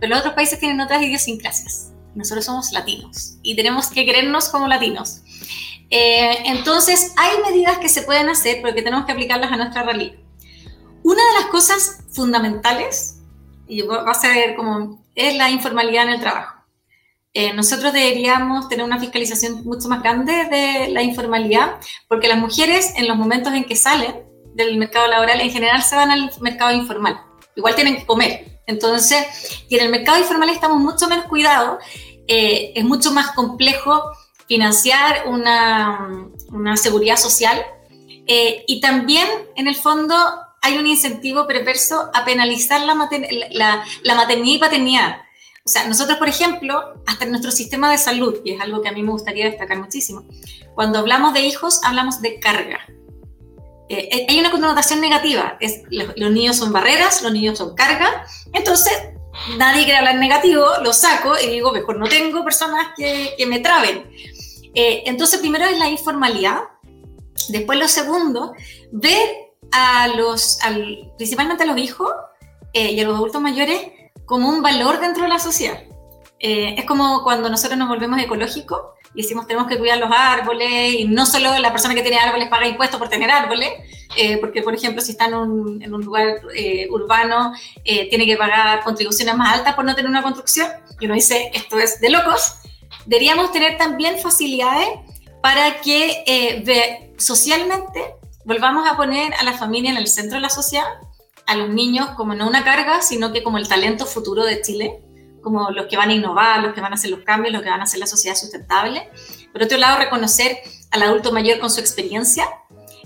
pero 0.00 0.10
los 0.10 0.20
otros 0.20 0.34
países 0.34 0.58
tienen 0.58 0.80
otras 0.80 1.02
idiosincrasias. 1.02 1.91
Nosotros 2.14 2.44
somos 2.44 2.72
latinos 2.72 3.38
y 3.42 3.56
tenemos 3.56 3.88
que 3.88 4.04
querernos 4.04 4.48
como 4.48 4.68
latinos. 4.68 5.22
Eh, 5.90 6.44
entonces, 6.46 7.12
hay 7.16 7.30
medidas 7.46 7.78
que 7.78 7.88
se 7.88 8.02
pueden 8.02 8.28
hacer, 8.28 8.60
pero 8.62 8.74
que 8.74 8.82
tenemos 8.82 9.04
que 9.04 9.12
aplicarlas 9.12 9.52
a 9.52 9.56
nuestra 9.56 9.82
realidad. 9.82 10.14
Una 11.02 11.22
de 11.22 11.40
las 11.40 11.50
cosas 11.50 11.98
fundamentales, 12.12 13.18
y 13.66 13.82
va 13.82 14.10
a 14.10 14.14
ser 14.14 14.54
como 14.56 15.04
es 15.14 15.36
la 15.36 15.50
informalidad 15.50 16.04
en 16.04 16.10
el 16.10 16.20
trabajo. 16.20 16.62
Eh, 17.34 17.52
nosotros 17.54 17.92
deberíamos 17.92 18.68
tener 18.68 18.84
una 18.84 18.98
fiscalización 18.98 19.64
mucho 19.64 19.88
más 19.88 20.02
grande 20.02 20.32
de 20.50 20.88
la 20.90 21.02
informalidad, 21.02 21.76
porque 22.08 22.28
las 22.28 22.38
mujeres 22.38 22.92
en 22.96 23.08
los 23.08 23.16
momentos 23.16 23.52
en 23.54 23.64
que 23.64 23.76
salen 23.76 24.22
del 24.54 24.76
mercado 24.76 25.06
laboral 25.08 25.40
en 25.40 25.50
general 25.50 25.82
se 25.82 25.96
van 25.96 26.10
al 26.10 26.30
mercado 26.40 26.72
informal. 26.72 27.20
Igual 27.56 27.74
tienen 27.74 27.96
que 27.96 28.06
comer. 28.06 28.60
Entonces, 28.66 29.64
y 29.68 29.76
en 29.76 29.84
el 29.84 29.90
mercado 29.90 30.18
informal 30.18 30.50
estamos 30.50 30.78
mucho 30.78 31.08
menos 31.08 31.24
cuidados, 31.26 31.82
eh, 32.26 32.72
es 32.74 32.84
mucho 32.84 33.12
más 33.12 33.32
complejo 33.32 34.02
financiar 34.46 35.28
una, 35.28 36.28
una 36.50 36.76
seguridad 36.76 37.16
social 37.16 37.64
eh, 38.26 38.64
y 38.66 38.80
también, 38.80 39.26
en 39.56 39.68
el 39.68 39.76
fondo, 39.76 40.14
hay 40.60 40.78
un 40.78 40.86
incentivo 40.86 41.46
perverso 41.46 42.10
a 42.14 42.24
penalizar 42.24 42.80
la, 42.82 42.94
la, 43.50 43.84
la, 44.02 44.14
maternidad 44.14 44.56
y 44.56 44.58
paternidad. 44.58 45.16
O 45.64 45.68
sea, 45.68 45.86
nosotros, 45.86 46.18
por 46.18 46.28
ejemplo, 46.28 46.94
hasta 47.06 47.24
en 47.24 47.30
nuestro 47.30 47.50
sistema 47.50 47.90
de 47.90 47.98
salud, 47.98 48.40
y 48.44 48.52
es 48.52 48.60
algo 48.60 48.80
que 48.80 48.88
a 48.88 48.92
mí 48.92 49.02
me 49.02 49.10
gustaría 49.10 49.46
destacar 49.46 49.78
muchísimo, 49.78 50.24
cuando 50.74 50.98
hablamos 50.98 51.34
de 51.34 51.40
hijos, 51.40 51.80
hablamos 51.84 52.20
de 52.20 52.38
carga. 52.38 52.80
Eh, 53.88 54.26
hay 54.28 54.40
una 54.40 54.50
connotación 54.50 55.00
negativa, 55.00 55.56
es, 55.60 55.82
los, 55.90 56.30
niños 56.30 56.56
son 56.56 56.72
barreras, 56.72 57.22
los 57.22 57.32
niños 57.32 57.58
son 57.58 57.74
carga, 57.74 58.24
entonces 58.52 58.92
nadie 59.56 59.84
quiere 59.84 59.98
hablar 59.98 60.16
negativo, 60.16 60.66
lo 60.82 60.92
saco 60.92 61.34
y 61.38 61.50
digo, 61.50 61.72
mejor 61.72 61.98
no 61.98 62.06
tengo 62.06 62.44
personas 62.44 62.88
que, 62.96 63.34
que 63.36 63.46
me 63.46 63.60
traben. 63.60 64.10
Eh, 64.74 65.02
entonces, 65.06 65.40
primero 65.40 65.64
es 65.66 65.78
la 65.78 65.88
informalidad, 65.88 66.60
después 67.48 67.78
lo 67.78 67.88
segundo, 67.88 68.54
ver 68.90 69.52
a 69.70 70.08
los, 70.08 70.58
principalmente 71.16 71.64
a 71.64 71.66
los 71.66 71.78
hijos 71.78 72.12
eh, 72.72 72.92
y 72.92 73.00
a 73.00 73.04
los 73.04 73.16
adultos 73.16 73.40
mayores 73.40 73.80
como 74.24 74.48
un 74.48 74.62
valor 74.62 75.00
dentro 75.00 75.24
de 75.24 75.28
la 75.28 75.38
sociedad. 75.38 75.82
Eh, 76.38 76.74
es 76.78 76.84
como 76.84 77.22
cuando 77.22 77.48
nosotros 77.48 77.78
nos 77.78 77.88
volvemos 77.88 78.20
ecológicos 78.20 78.80
y 79.14 79.22
decimos 79.22 79.46
tenemos 79.46 79.68
que 79.68 79.78
cuidar 79.78 79.98
los 79.98 80.10
árboles 80.10 80.94
y 80.98 81.04
no 81.04 81.26
solo 81.26 81.58
la 81.58 81.70
persona 81.70 81.94
que 81.94 82.02
tiene 82.02 82.18
árboles 82.18 82.48
paga 82.48 82.66
impuestos 82.66 82.98
por 82.98 83.08
tener 83.08 83.30
árboles, 83.30 83.70
eh, 84.16 84.38
porque 84.38 84.62
por 84.62 84.74
ejemplo 84.74 85.00
si 85.00 85.12
está 85.12 85.26
en 85.26 85.34
un, 85.34 85.82
en 85.82 85.92
un 85.94 86.02
lugar 86.02 86.40
urbano 86.90 87.52
tiene 87.84 88.26
que 88.26 88.36
pagar 88.36 88.82
contribuciones 88.84 89.34
más 89.36 89.58
altas 89.58 89.74
por 89.74 89.84
no 89.84 89.94
tener 89.94 90.10
una 90.10 90.22
construcción 90.22 90.68
y 91.00 91.06
uno 91.06 91.14
dice 91.14 91.50
esto 91.54 91.78
es 91.78 92.00
de 92.00 92.10
locos, 92.10 92.56
deberíamos 93.06 93.52
tener 93.52 93.76
también 93.78 94.18
facilidades 94.18 94.88
para 95.40 95.80
que 95.80 97.12
socialmente 97.18 98.14
volvamos 98.44 98.88
a 98.88 98.96
poner 98.96 99.32
a 99.34 99.44
la 99.44 99.52
familia 99.52 99.90
en 99.90 99.96
el 99.96 100.06
centro 100.06 100.36
de 100.36 100.42
la 100.42 100.50
sociedad, 100.50 100.86
a 101.46 101.56
los 101.56 101.68
niños 101.68 102.10
como 102.10 102.34
no 102.34 102.48
una 102.48 102.64
carga, 102.64 103.02
sino 103.02 103.32
que 103.32 103.42
como 103.42 103.58
el 103.58 103.68
talento 103.68 104.06
futuro 104.06 104.44
de 104.44 104.60
Chile, 104.62 105.00
como 105.42 105.70
los 105.70 105.86
que 105.86 105.96
van 105.96 106.10
a 106.10 106.14
innovar, 106.14 106.62
los 106.62 106.72
que 106.72 106.80
van 106.80 106.92
a 106.92 106.94
hacer 106.94 107.10
los 107.10 107.20
cambios, 107.20 107.52
los 107.52 107.62
que 107.62 107.70
van 107.70 107.80
a 107.80 107.84
hacer 107.84 108.00
la 108.00 108.06
sociedad 108.06 108.36
sustentable. 108.36 109.08
Por 109.52 109.62
otro 109.62 109.78
lado, 109.78 109.98
reconocer 109.98 110.58
al 110.90 111.02
adulto 111.02 111.32
mayor 111.32 111.58
con 111.58 111.70
su 111.70 111.80
experiencia. 111.80 112.46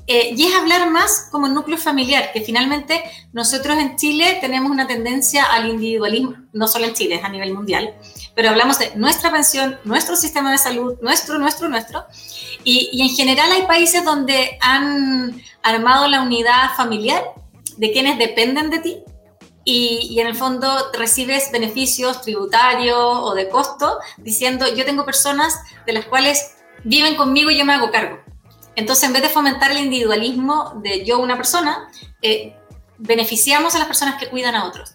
Eh, 0.08 0.34
y 0.36 0.46
es 0.46 0.54
hablar 0.54 0.88
más 0.88 1.28
como 1.32 1.48
núcleo 1.48 1.78
familiar, 1.78 2.30
que 2.32 2.40
finalmente 2.40 3.02
nosotros 3.32 3.76
en 3.76 3.96
Chile 3.96 4.38
tenemos 4.40 4.70
una 4.70 4.86
tendencia 4.86 5.42
al 5.42 5.68
individualismo, 5.68 6.36
no 6.52 6.68
solo 6.68 6.84
en 6.84 6.94
Chile, 6.94 7.16
es 7.16 7.24
a 7.24 7.28
nivel 7.28 7.52
mundial, 7.52 7.92
pero 8.36 8.50
hablamos 8.50 8.78
de 8.78 8.94
nuestra 8.94 9.32
pensión, 9.32 9.80
nuestro 9.82 10.14
sistema 10.14 10.52
de 10.52 10.58
salud, 10.58 10.94
nuestro, 11.02 11.40
nuestro, 11.40 11.68
nuestro, 11.68 12.04
y, 12.62 13.02
en 13.02 13.08
general 13.08 13.50
hay 13.50 13.62
países 13.62 14.04
donde 14.04 14.58
han 14.60 15.42
armado 15.62 16.06
la 16.06 16.22
unidad 16.22 16.74
familiar 16.76 17.24
de 17.76 17.90
quienes 17.90 18.16
dependen 18.16 18.70
de 18.70 18.78
ti 18.78 19.02
y, 19.68 20.20
en 20.20 20.28
el 20.28 20.36
fondo 20.36 20.92
recibes 20.92 21.50
beneficios 21.50 22.22
tributarios 22.22 22.96
o 22.96 23.34
de 23.34 23.48
costo 23.48 23.98
diciendo 24.16 24.64
yo 24.74 24.84
tengo 24.84 25.04
personas 25.04 25.58
de 25.84 25.92
las 25.92 26.06
cuales 26.06 26.54
viven 26.84 27.16
conmigo 27.16 27.50
y 27.50 27.58
yo 27.58 27.64
me 27.64 27.74
hago 27.74 27.90
cargo. 27.90 28.20
Entonces 28.76 29.04
en 29.04 29.12
vez 29.12 29.22
de 29.22 29.28
fomentar 29.28 29.72
el 29.72 29.78
individualismo 29.78 30.80
de 30.82 31.04
yo 31.04 31.18
una 31.18 31.36
persona, 31.36 31.88
eh, 32.22 32.54
beneficiamos 32.96 33.74
a 33.74 33.78
las 33.78 33.88
personas 33.88 34.20
que 34.20 34.28
cuidan 34.28 34.54
a 34.54 34.66
otros. 34.66 34.94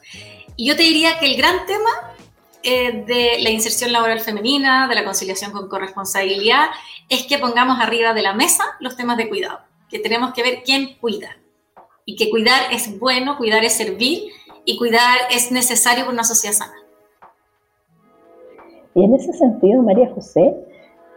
Y 0.56 0.68
yo 0.68 0.78
te 0.78 0.84
diría 0.84 1.20
que 1.20 1.26
el 1.26 1.36
gran 1.36 1.66
tema 1.66 1.90
eh, 2.64 3.04
de 3.06 3.40
la 3.42 3.50
inserción 3.50 3.92
laboral 3.92 4.22
femenina, 4.22 4.88
de 4.88 4.96
la 4.96 5.04
conciliación 5.04 5.52
con 5.52 5.68
corresponsabilidad, 5.68 6.70
es 7.10 7.24
que 7.24 7.40
pongamos 7.40 7.78
arriba 7.82 8.14
de 8.14 8.22
la 8.22 8.34
mesa 8.34 8.64
los 8.80 8.96
temas 8.96 9.18
de 9.18 9.28
cuidado, 9.28 9.60
que 9.90 10.00
tenemos 10.00 10.34
que 10.34 10.44
ver 10.44 10.64
quién 10.64 10.96
cuida 10.96 11.36
y 12.06 12.16
que 12.16 12.30
cuidar 12.30 12.72
es 12.72 12.98
bueno, 13.00 13.38
cuidar 13.38 13.66
es 13.66 13.74
servir 13.74 14.32
y 14.66 14.78
cuidar 14.78 15.18
es 15.32 15.52
necesario 15.52 16.04
para 16.06 16.14
una 16.14 16.24
sociedad 16.24 16.56
sana. 16.56 16.74
Y 18.94 19.04
en 19.04 19.16
ese 19.16 19.34
sentido, 19.34 19.82
María 19.82 20.12
José, 20.14 20.56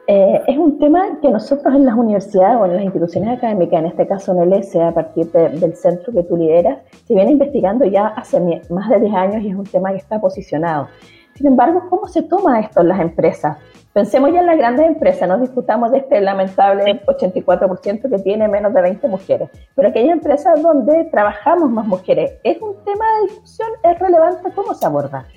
Eh, 0.06 0.42
es 0.48 0.58
un 0.58 0.78
tema 0.78 1.18
que 1.22 1.30
nosotros 1.30 1.74
en 1.74 1.86
las 1.86 1.94
universidades 1.94 2.58
o 2.60 2.66
en 2.66 2.76
las 2.76 2.84
instituciones 2.84 3.38
académicas, 3.38 3.80
en 3.80 3.86
este 3.86 4.06
caso 4.06 4.32
en 4.32 4.42
el 4.42 4.52
ESE, 4.52 4.82
a 4.82 4.92
partir 4.92 5.32
del 5.32 5.74
centro 5.76 6.12
que 6.12 6.22
tú 6.24 6.36
lideras, 6.36 6.80
se 7.06 7.14
viene 7.14 7.30
investigando 7.30 7.86
ya 7.86 8.08
hace 8.08 8.38
más 8.68 8.90
de 8.90 9.00
10 9.00 9.14
años 9.14 9.42
y 9.42 9.48
es 9.48 9.56
un 9.56 9.64
tema 9.64 9.92
que 9.92 9.96
está 9.96 10.20
posicionado. 10.20 10.88
Sin 11.34 11.46
embargo, 11.48 11.86
¿cómo 11.90 12.08
se 12.08 12.22
toma 12.22 12.60
esto 12.60 12.80
en 12.80 12.88
las 12.88 13.00
empresas? 13.00 13.56
Pensemos 13.92 14.32
ya 14.32 14.40
en 14.40 14.46
las 14.46 14.58
grandes 14.58 14.86
empresas, 14.86 15.28
no 15.28 15.38
discutamos 15.38 15.92
de 15.92 15.98
este 15.98 16.20
lamentable 16.20 17.00
84% 17.06 18.10
que 18.10 18.18
tiene 18.24 18.48
menos 18.48 18.74
de 18.74 18.82
20 18.82 19.06
mujeres, 19.06 19.48
pero 19.76 19.88
aquellas 19.88 20.14
empresas 20.14 20.60
donde 20.60 21.04
trabajamos 21.12 21.70
más 21.70 21.86
mujeres, 21.86 22.32
¿es 22.42 22.60
un 22.60 22.74
tema 22.84 23.04
de 23.16 23.28
discusión? 23.28 23.68
¿Es 23.84 23.96
relevante? 24.00 24.50
¿Cómo 24.52 24.74
se 24.74 24.84
aborda? 24.84 25.28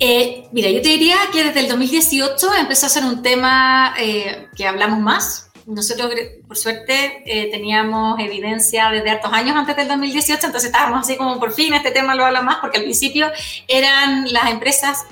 Eh, 0.00 0.48
mira, 0.50 0.68
yo 0.70 0.82
te 0.82 0.88
diría 0.88 1.14
que 1.32 1.44
desde 1.44 1.60
el 1.60 1.68
2018 1.68 2.48
empezó 2.60 2.86
a 2.86 2.88
ser 2.88 3.04
un 3.04 3.22
tema 3.22 3.94
eh, 4.00 4.48
que 4.56 4.66
hablamos 4.66 4.98
más. 4.98 5.52
Nosotros, 5.66 6.10
por 6.48 6.56
suerte, 6.56 7.22
eh, 7.24 7.52
teníamos 7.52 8.18
evidencia 8.18 8.90
desde 8.90 9.10
hartos 9.10 9.32
años 9.32 9.54
antes 9.54 9.76
del 9.76 9.86
2018, 9.86 10.46
entonces 10.46 10.72
estábamos 10.72 11.02
así 11.02 11.16
como 11.16 11.38
por 11.38 11.52
fin 11.52 11.72
este 11.72 11.92
tema 11.92 12.16
lo 12.16 12.24
habla 12.24 12.42
más, 12.42 12.56
porque 12.56 12.78
al 12.78 12.82
principio 12.82 13.28
eran 13.68 14.32
las 14.32 14.50
empresas 14.50 15.06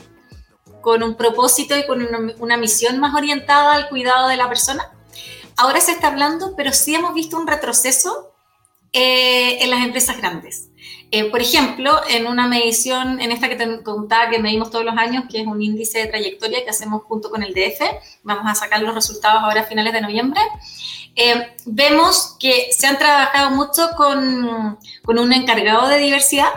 con 0.80 1.02
un 1.02 1.14
propósito 1.14 1.76
y 1.76 1.86
con 1.86 2.06
una, 2.38 2.56
misión 2.56 2.98
más 2.98 3.14
orientada 3.14 3.74
al 3.74 3.88
cuidado 3.88 4.28
de 4.28 4.36
la 4.36 4.48
persona. 4.48 4.90
Ahora 5.56 5.80
se 5.80 5.92
está 5.92 6.08
hablando, 6.08 6.54
pero 6.56 6.72
sí 6.72 6.94
hemos 6.94 7.14
visto 7.14 7.36
un 7.36 7.46
retroceso 7.46 8.32
en 8.92 9.70
las 9.70 9.84
empresas 9.84 10.16
grandes. 10.16 10.70
Eh, 11.12 11.24
por 11.24 11.40
ejemplo, 11.40 12.00
en 12.08 12.28
una 12.28 12.46
medición, 12.46 13.20
en 13.20 13.32
esta 13.32 13.48
que 13.48 13.56
te 13.56 13.82
contaba 13.82 14.30
que 14.30 14.38
medimos 14.38 14.70
todos 14.70 14.84
los 14.84 14.96
años, 14.96 15.24
que 15.28 15.40
es 15.40 15.46
un 15.46 15.60
índice 15.60 15.98
de 15.98 16.06
trayectoria 16.06 16.62
que 16.62 16.70
hacemos 16.70 17.02
junto 17.02 17.30
con 17.30 17.42
el 17.42 17.52
DF, 17.52 17.80
vamos 18.22 18.44
a 18.46 18.54
sacar 18.54 18.80
los 18.80 18.94
resultados 18.94 19.42
ahora 19.42 19.62
a 19.62 19.64
finales 19.64 19.92
de 19.92 20.02
noviembre, 20.02 20.40
eh, 21.16 21.56
vemos 21.66 22.36
que 22.38 22.68
se 22.72 22.86
han 22.86 22.96
trabajado 22.96 23.50
mucho 23.50 23.90
con, 23.96 24.78
con 25.04 25.18
un 25.18 25.32
encargado 25.32 25.88
de 25.88 25.98
diversidad, 25.98 26.50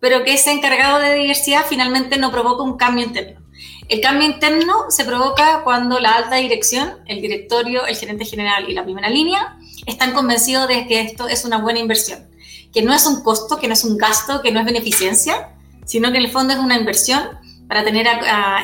pero 0.00 0.22
que 0.22 0.34
ese 0.34 0.52
encargado 0.52 0.98
de 0.98 1.14
diversidad 1.14 1.64
finalmente 1.66 2.18
no 2.18 2.30
provoca 2.30 2.62
un 2.62 2.76
cambio 2.76 3.06
interno. 3.06 3.40
El 3.88 4.00
cambio 4.00 4.26
interno 4.26 4.90
se 4.90 5.04
provoca 5.04 5.62
cuando 5.64 5.98
la 5.98 6.12
alta 6.12 6.36
dirección, 6.36 6.98
el 7.06 7.20
directorio, 7.22 7.86
el 7.86 7.96
gerente 7.96 8.24
general 8.24 8.68
y 8.68 8.74
la 8.74 8.84
primera 8.84 9.08
línea 9.08 9.56
están 9.86 10.12
convencidos 10.12 10.68
de 10.68 10.86
que 10.86 11.00
esto 11.00 11.26
es 11.26 11.44
una 11.44 11.58
buena 11.58 11.78
inversión 11.78 12.28
que 12.72 12.82
no 12.82 12.92
es 12.92 13.06
un 13.06 13.22
costo, 13.22 13.58
que 13.58 13.68
no 13.68 13.74
es 13.74 13.84
un 13.84 13.96
gasto, 13.96 14.42
que 14.42 14.52
no 14.52 14.60
es 14.60 14.66
beneficencia, 14.66 15.50
sino 15.84 16.10
que 16.12 16.18
en 16.18 16.24
el 16.24 16.30
fondo 16.30 16.52
es 16.52 16.58
una 16.58 16.76
inversión 16.76 17.20
para 17.66 17.84
tener 17.84 18.06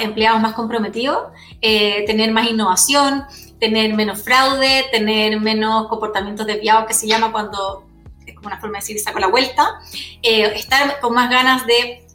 empleados 0.00 0.40
más 0.40 0.54
comprometidos, 0.54 1.32
eh, 1.60 2.04
tener 2.06 2.30
más 2.32 2.48
innovación, 2.48 3.24
tener 3.60 3.94
menos 3.94 4.22
fraude, 4.22 4.87
tener 4.92 5.40
menos 5.40 5.88
comportamientos 5.88 6.46
desviados, 6.46 6.87
que 6.87 6.94
se 6.94 7.06
llama 7.06 7.32
cuando, 7.32 7.87
es 8.26 8.34
como 8.34 8.48
una 8.48 8.58
forma 8.58 8.78
de 8.78 8.82
decir, 8.82 8.98
saco 8.98 9.18
la 9.18 9.26
vuelta, 9.26 9.80
eh, 10.22 10.52
estar 10.56 11.00
con 11.00 11.14
más 11.14 11.30
ganas 11.30 11.66
de 11.66 12.06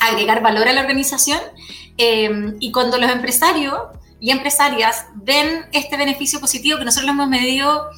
agregar 0.00 0.42
valor 0.42 0.68
a 0.68 0.72
la 0.72 0.80
organización. 0.80 1.40
Eh, 2.02 2.54
y 2.60 2.72
cuando 2.72 2.96
los 2.96 3.10
empresarios 3.10 3.76
y 4.20 4.30
empresarias 4.30 5.06
ven 5.14 5.66
este 5.72 5.98
beneficio 5.98 6.40
positivo 6.40 6.78
que 6.78 6.84
nosotros 6.86 7.06
lo 7.06 7.12
hemos 7.12 7.28
medido 7.28 7.90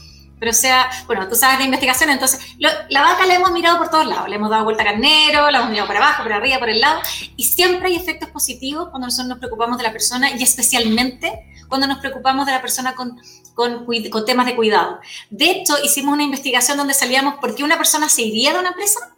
pero 0.42 0.52
sea, 0.52 0.90
bueno, 1.06 1.28
tú 1.28 1.36
sabes 1.36 1.58
de 1.58 1.66
investigación, 1.66 2.10
entonces 2.10 2.56
la 2.58 3.02
vaca 3.02 3.24
la 3.26 3.36
hemos 3.36 3.52
mirado 3.52 3.78
por 3.78 3.90
todos 3.90 4.06
lados, 4.06 4.28
le 4.28 4.34
hemos 4.34 4.50
dado 4.50 4.64
vuelta 4.64 4.82
a 4.82 4.86
carnero, 4.86 5.48
la 5.52 5.58
hemos 5.58 5.70
mirado 5.70 5.86
para 5.86 6.00
abajo, 6.00 6.24
para 6.24 6.34
arriba, 6.34 6.58
por 6.58 6.68
el 6.68 6.80
lado, 6.80 7.00
y 7.36 7.44
siempre 7.44 7.90
hay 7.90 7.94
efectos 7.94 8.28
positivos 8.30 8.88
cuando 8.90 9.06
nosotros 9.06 9.28
nos 9.28 9.38
preocupamos 9.38 9.78
de 9.78 9.84
la 9.84 9.92
persona 9.92 10.32
y 10.32 10.42
especialmente 10.42 11.46
cuando 11.68 11.86
nos 11.86 11.98
preocupamos 11.98 12.44
de 12.46 12.50
la 12.50 12.60
persona 12.60 12.96
con, 12.96 13.20
con, 13.54 13.86
con 13.86 14.24
temas 14.24 14.46
de 14.46 14.56
cuidado. 14.56 14.98
De 15.30 15.48
hecho, 15.48 15.76
hicimos 15.84 16.12
una 16.12 16.24
investigación 16.24 16.76
donde 16.76 16.94
salíamos 16.94 17.34
por 17.36 17.54
qué 17.54 17.62
una 17.62 17.76
persona 17.76 18.08
se 18.08 18.22
iría 18.22 18.52
de 18.52 18.58
una 18.58 18.70
empresa 18.70 19.14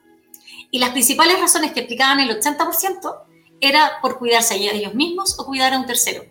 y 0.70 0.78
las 0.78 0.90
principales 0.90 1.40
razones 1.40 1.72
que 1.72 1.80
explicaban 1.80 2.20
el 2.20 2.38
80% 2.38 3.16
era 3.60 4.00
por 4.02 4.18
cuidarse 4.18 4.54
a 4.54 4.56
ellos 4.56 4.94
mismos 4.94 5.38
o 5.38 5.46
cuidar 5.46 5.72
a 5.72 5.78
un 5.78 5.86
tercero. 5.86 6.24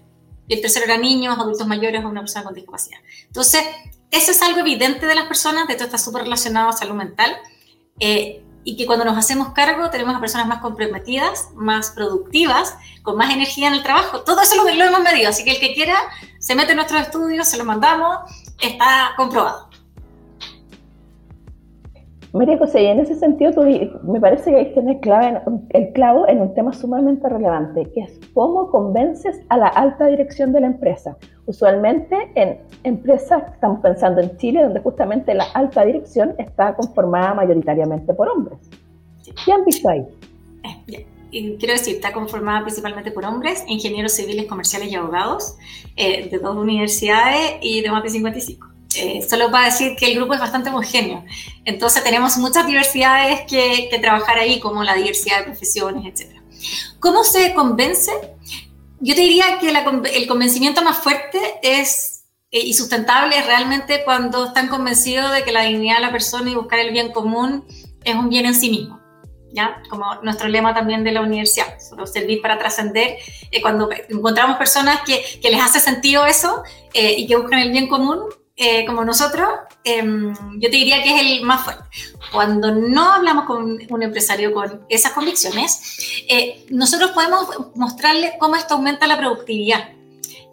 Y 0.47 0.55
el 0.55 0.61
tercero 0.61 0.85
era 0.85 0.97
niños, 0.97 1.37
adultos 1.37 1.67
mayores 1.67 2.03
o 2.03 2.09
una 2.09 2.21
persona 2.21 2.43
con 2.43 2.53
discapacidad. 2.53 2.99
Entonces, 3.27 3.63
eso 4.11 4.31
es 4.31 4.41
algo 4.41 4.59
evidente 4.59 5.05
de 5.05 5.15
las 5.15 5.25
personas, 5.25 5.67
de 5.67 5.73
esto 5.73 5.85
está 5.85 5.97
súper 5.97 6.23
relacionado 6.23 6.69
a 6.69 6.73
salud 6.73 6.95
mental, 6.95 7.35
eh, 7.99 8.43
y 8.65 8.77
que 8.77 8.85
cuando 8.85 9.05
nos 9.05 9.17
hacemos 9.17 9.49
cargo 9.49 9.89
tenemos 9.89 10.15
a 10.15 10.19
personas 10.19 10.47
más 10.47 10.61
comprometidas, 10.61 11.49
más 11.53 11.91
productivas, 11.91 12.75
con 13.01 13.17
más 13.17 13.33
energía 13.33 13.67
en 13.67 13.73
el 13.73 13.83
trabajo. 13.83 14.21
Todo 14.21 14.41
eso 14.41 14.55
lo, 14.55 14.63
lo 14.63 14.83
hemos 14.83 15.01
medido, 15.01 15.29
así 15.29 15.43
que 15.43 15.51
el 15.51 15.59
que 15.59 15.73
quiera 15.73 15.97
se 16.39 16.55
mete 16.55 16.71
en 16.71 16.77
nuestros 16.77 17.01
estudios, 17.01 17.47
se 17.47 17.57
lo 17.57 17.65
mandamos, 17.65 18.19
está 18.61 19.13
comprobado. 19.17 19.69
María 22.33 22.57
José, 22.57 22.81
y 22.81 22.85
en 22.87 22.99
ese 22.99 23.13
sentido 23.13 23.63
me 24.03 24.19
parece 24.19 24.49
que 24.49 24.57
ahí 24.57 24.73
tienes 24.73 24.99
clave, 25.01 25.39
el 25.69 25.93
clavo 25.93 26.27
en 26.27 26.41
un 26.41 26.55
tema 26.55 26.73
sumamente 26.73 27.29
relevante, 27.29 27.87
que 27.93 28.01
es 28.01 28.19
cómo 28.33 28.71
convences 28.71 29.39
a 29.49 29.57
la 29.57 29.67
alta 29.67 30.07
dirección 30.07 30.51
de 30.51 30.61
la 30.61 30.67
empresa. 30.67 31.15
Usualmente 31.45 32.31
en 32.33 32.57
empresas, 32.83 33.43
estamos 33.53 33.81
pensando 33.81 34.19
en 34.21 34.35
Chile, 34.37 34.63
donde 34.63 34.79
justamente 34.79 35.35
la 35.35 35.45
alta 35.53 35.85
dirección 35.85 36.33
está 36.39 36.75
conformada 36.75 37.35
mayoritariamente 37.35 38.15
por 38.15 38.27
hombres. 38.27 38.57
¿Qué 39.45 39.51
han 39.51 39.63
visto 39.63 39.87
ahí? 39.89 40.03
Eh, 40.87 41.55
quiero 41.59 41.73
decir, 41.73 41.95
está 41.95 42.13
conformada 42.13 42.63
principalmente 42.63 43.11
por 43.11 43.25
hombres, 43.25 43.63
ingenieros 43.67 44.13
civiles, 44.13 44.47
comerciales 44.47 44.91
y 44.91 44.95
abogados 44.95 45.55
eh, 45.95 46.29
de 46.29 46.39
dos 46.39 46.55
universidades 46.55 47.57
y 47.61 47.81
de 47.81 47.91
más 47.91 48.01
de 48.01 48.09
55. 48.09 48.72
Eh, 48.95 49.25
solo 49.27 49.49
para 49.49 49.65
decir 49.65 49.95
que 49.95 50.05
el 50.05 50.15
grupo 50.15 50.33
es 50.33 50.39
bastante 50.39 50.69
homogéneo. 50.69 51.23
Entonces 51.65 52.03
tenemos 52.03 52.37
muchas 52.37 52.67
diversidades 52.67 53.41
que, 53.47 53.89
trabajar 54.01 54.37
ahí, 54.37 54.59
como 54.59 54.83
la 54.83 54.95
diversidad 54.95 55.39
de 55.39 55.43
profesiones, 55.45 56.05
etc. 56.05 56.35
¿Cómo 56.99 57.23
se 57.23 57.53
convence? 57.53 58.11
Yo 58.99 59.15
te 59.15 59.21
diría 59.21 59.59
que 59.59 59.69
el 59.69 60.27
convencimiento 60.27 60.81
más 60.81 60.97
fuerte 60.97 61.39
es 61.61 62.25
eh, 62.51 62.59
y 62.59 62.73
sustentable 62.73 63.37
es 63.37 63.45
realmente 63.45 64.03
cuando 64.05 64.45
están 64.45 64.67
convencidos 64.67 65.31
de 65.33 65.43
que 65.43 65.51
la 65.51 65.63
dignidad 65.63 65.95
de 65.95 66.01
la 66.01 66.11
persona 66.11 66.49
y 66.49 66.55
buscar 66.55 66.79
el 66.79 66.91
bien 66.91 67.11
común 67.11 67.65
es 68.03 68.15
un 68.15 68.29
bien 68.29 68.45
en 68.45 68.55
sí 68.55 68.69
mismo. 68.69 68.99
¿Ya? 69.55 69.83
Como 69.87 70.15
nuestro 70.23 70.47
lema 70.47 70.73
también 70.73 71.03
de 71.03 71.11
la 71.11 71.21
universidad, 71.21 71.79
solo 71.79 72.07
servir 72.07 72.41
para 72.41 72.57
trascender. 72.57 73.17
Eh, 73.51 73.61
cuando 73.61 73.87
encontramos 74.09 74.57
personas 74.57 75.01
que, 75.05 75.23
que, 75.41 75.51
les 75.51 75.61
hace 75.61 75.79
sentido 75.79 76.25
eso 76.25 76.63
y 76.95 77.27
que 77.27 77.35
buscan 77.35 77.59
el 77.59 77.71
bien 77.71 77.87
común, 77.87 78.19
eh, 78.55 78.85
como 78.85 79.03
nosotros, 79.03 79.49
em, 79.83 80.31
yo 80.59 80.69
te 80.69 80.77
diría 80.77 81.01
que 81.01 81.15
es 81.15 81.21
el 81.21 81.41
más 81.41 81.63
fuerte. 81.63 81.83
Cuando 82.31 82.71
no 82.73 83.13
hablamos 83.13 83.45
con 83.45 83.79
un 83.89 84.03
empresario 84.03 84.53
con 84.53 84.85
esas 84.89 85.13
convicciones, 85.13 86.25
eh, 86.29 86.65
nosotros 86.69 87.11
podemos 87.11 87.47
mostrarle 87.75 88.33
cómo 88.39 88.55
esto 88.55 88.75
aumenta 88.75 89.07
la 89.07 89.17
productividad. 89.17 89.89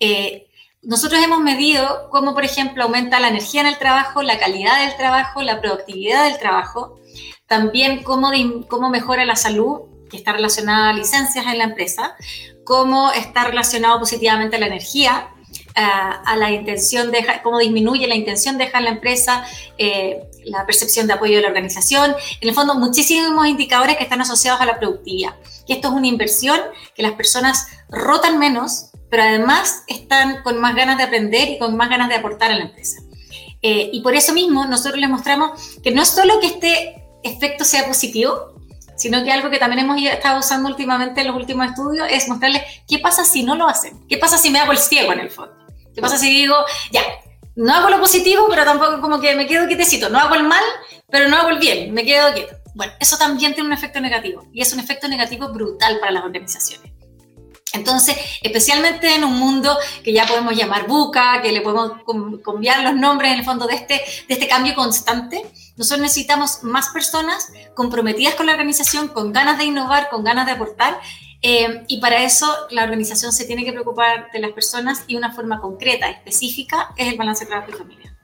Eh, 0.01 0.49
nosotros 0.83 1.23
hemos 1.23 1.41
medido 1.41 2.09
cómo, 2.11 2.33
por 2.33 2.45
ejemplo, 2.45 2.85
aumenta 2.85 3.21
la 3.21 3.29
energía 3.29 3.61
en 3.61 3.67
el 3.67 3.77
trabajo, 3.77 4.23
la 4.23 4.39
calidad 4.39 4.81
del 4.81 4.97
trabajo, 4.97 5.43
la 5.43 5.61
productividad 5.61 6.25
del 6.25 6.39
trabajo, 6.39 6.99
también 7.47 8.03
cómo, 8.03 8.31
cómo 8.69 8.89
mejora 8.89 9.27
la 9.27 9.37
salud, 9.37 9.81
que 10.11 10.17
está 10.17 10.33
relacionada 10.33 10.91
a 10.91 10.93
licencias 10.95 11.47
en 11.47 11.59
la 11.59 11.65
empresa, 11.65 12.17
cómo 12.65 13.13
está 13.13 13.45
relacionado 13.45 13.99
positivamente 13.99 14.59
la 14.59 14.67
energía, 14.67 15.29
a, 15.75 16.37
la 16.37 16.51
intención 16.51 17.11
de 17.11 17.25
cómo 17.43 17.59
disminuye 17.59 18.07
la 18.07 18.15
intención 18.15 18.59
de 18.59 18.65
dejar 18.65 18.83
la 18.83 18.91
empresa, 18.91 19.45
eh, 19.79 20.23
la 20.45 20.67
percepción 20.67 21.07
de 21.07 21.15
apoyo 21.15 21.37
de 21.37 21.43
la 21.43 21.49
organización, 21.49 22.15
en 22.41 22.49
el 22.49 22.55
fondo 22.55 22.75
muchísimos 22.75 23.47
indicadores 23.47 23.97
que 23.97 24.05
están 24.05 24.21
asociados 24.21 24.61
a 24.61 24.67
la 24.67 24.79
productividad. 24.79 25.35
Y 25.67 25.73
esto 25.73 25.89
es 25.89 25.95
una 25.95 26.07
inversión 26.07 26.59
que 26.95 27.03
las 27.03 27.13
personas 27.13 27.67
rotan 27.89 28.39
menos, 28.39 28.91
pero 29.11 29.23
además 29.23 29.83
están 29.87 30.43
con 30.43 30.59
más 30.61 30.75
ganas 30.75 30.99
de 30.99 31.05
aprender 31.05 31.49
y 31.49 31.59
con 31.59 31.77
más 31.77 31.91
ganas 31.91 32.09
de 32.09 32.17
aportar 32.17 32.51
a 32.51 32.57
la 32.57 32.65
empresa. 32.65 33.03
Eh, 33.63 33.91
y 33.93 34.01
por 34.01 34.15
eso 34.15 34.33
mismo 34.33 34.67
nosotros 34.67 34.99
les 34.99 35.11
mostramos 35.11 35.79
que 35.83 35.91
no 35.91 36.03
es 36.03 36.09
solo 36.09 36.41
que 36.41 36.47
este 36.47 37.05
efecto 37.23 37.65
sea 37.65 37.87
positivo, 37.87 38.55
sino 38.97 39.23
que 39.25 39.33
algo 39.33 39.51
que 39.51 39.59
también 39.59 39.81
hemos 39.81 40.01
estado 40.03 40.41
usando 40.41 40.69
últimamente 40.69 41.23
en 41.23 41.29
los 41.29 41.37
últimos 41.37 41.67
estudios 41.67 42.07
es 42.11 42.29
mostrarles 42.29 42.63
qué 42.87 42.99
pasa 42.99 43.25
si 43.25 43.43
no 43.43 43.55
lo 43.55 43.67
hacen, 43.67 43.99
qué 44.09 44.19
pasa 44.19 44.37
si 44.39 44.51
me 44.51 44.59
hago 44.59 44.73
el 44.73 44.79
ciego 44.79 45.13
en 45.13 45.21
el 45.21 45.31
fondo. 45.31 45.60
¿Qué 45.95 46.01
pasa 46.01 46.19
si 46.19 46.31
digo, 46.31 46.55
ya, 46.91 47.03
no 47.57 47.75
hago 47.75 47.91
lo 47.91 48.01
positivo, 48.01 48.47
pero 48.49 48.65
tampoco 48.65 49.01
como 49.01 49.21
que 49.21 49.35
me 49.35 49.47
quedo 49.47 49.67
quietecito, 49.67 50.09
no 50.09 50.19
hago 50.19 50.35
el 50.35 50.45
mal, 50.45 50.63
pero 51.11 51.29
no 51.29 51.37
hago 51.37 51.51
el 51.51 51.59
bien, 51.59 51.93
me 51.93 52.05
quedo 52.05 52.33
quieto? 52.33 52.57
Bueno, 52.75 52.93
eso 53.01 53.19
también 53.19 53.55
tiene 53.55 53.69
un 53.69 53.73
efecto 53.73 54.01
negativo 54.01 54.47
y 54.53 54.63
es 54.63 54.73
un 54.73 54.81
efecto 54.81 55.09
negativo 55.09 55.49
brutal 55.53 55.99
para 55.99 56.13
las 56.13 56.25
organizaciones. 56.25 56.93
Entonces, 57.73 58.17
especialmente 58.43 59.15
en 59.15 59.25
un 59.25 59.39
mundo 59.39 59.77
que 60.03 60.13
ya 60.13 60.27
podemos 60.27 60.57
llamar 60.57 60.89
buca, 60.89 61.41
que 61.41 61.53
le 61.53 61.61
podemos 61.61 61.93
cambiar 62.45 62.83
los 62.83 62.95
nombres 62.95 63.33
en 63.33 63.39
el 63.39 63.45
fondo 63.45 63.67
de 63.67 63.75
este, 63.75 63.95
de 63.95 64.35
este 64.35 64.49
cambio 64.49 64.75
constante, 64.75 65.45
nosotros 65.77 66.01
necesitamos 66.01 66.65
más 66.65 66.89
personas 66.89 67.53
comprometidas 67.75 68.35
con 68.35 68.47
la 68.47 68.53
organización, 68.53 69.09
con 69.09 69.33
ganas 69.33 69.59
de 69.59 69.65
innovar, 69.65 70.09
con 70.09 70.25
ganas 70.25 70.47
de 70.47 70.53
aportar 70.53 70.99
Eh, 71.43 71.85
y 71.89 72.01
para 72.01 72.23
eso 72.23 72.47
la 72.71 72.85
organización 72.85 73.33
se 73.33 73.47
tiene 73.47 73.65
que 73.65 73.73
preocupar 73.73 74.31
de 74.33 74.41
las 74.41 74.53
personas 74.53 75.05
y 75.07 75.17
una 75.17 75.33
forma 75.33 75.61
concreta, 75.61 76.11
específica, 76.11 76.91
es 76.97 77.11
el 77.11 77.19
balance 77.19 77.47
trabajo 77.47 77.71
y 77.71 77.75
familia. 77.75 78.17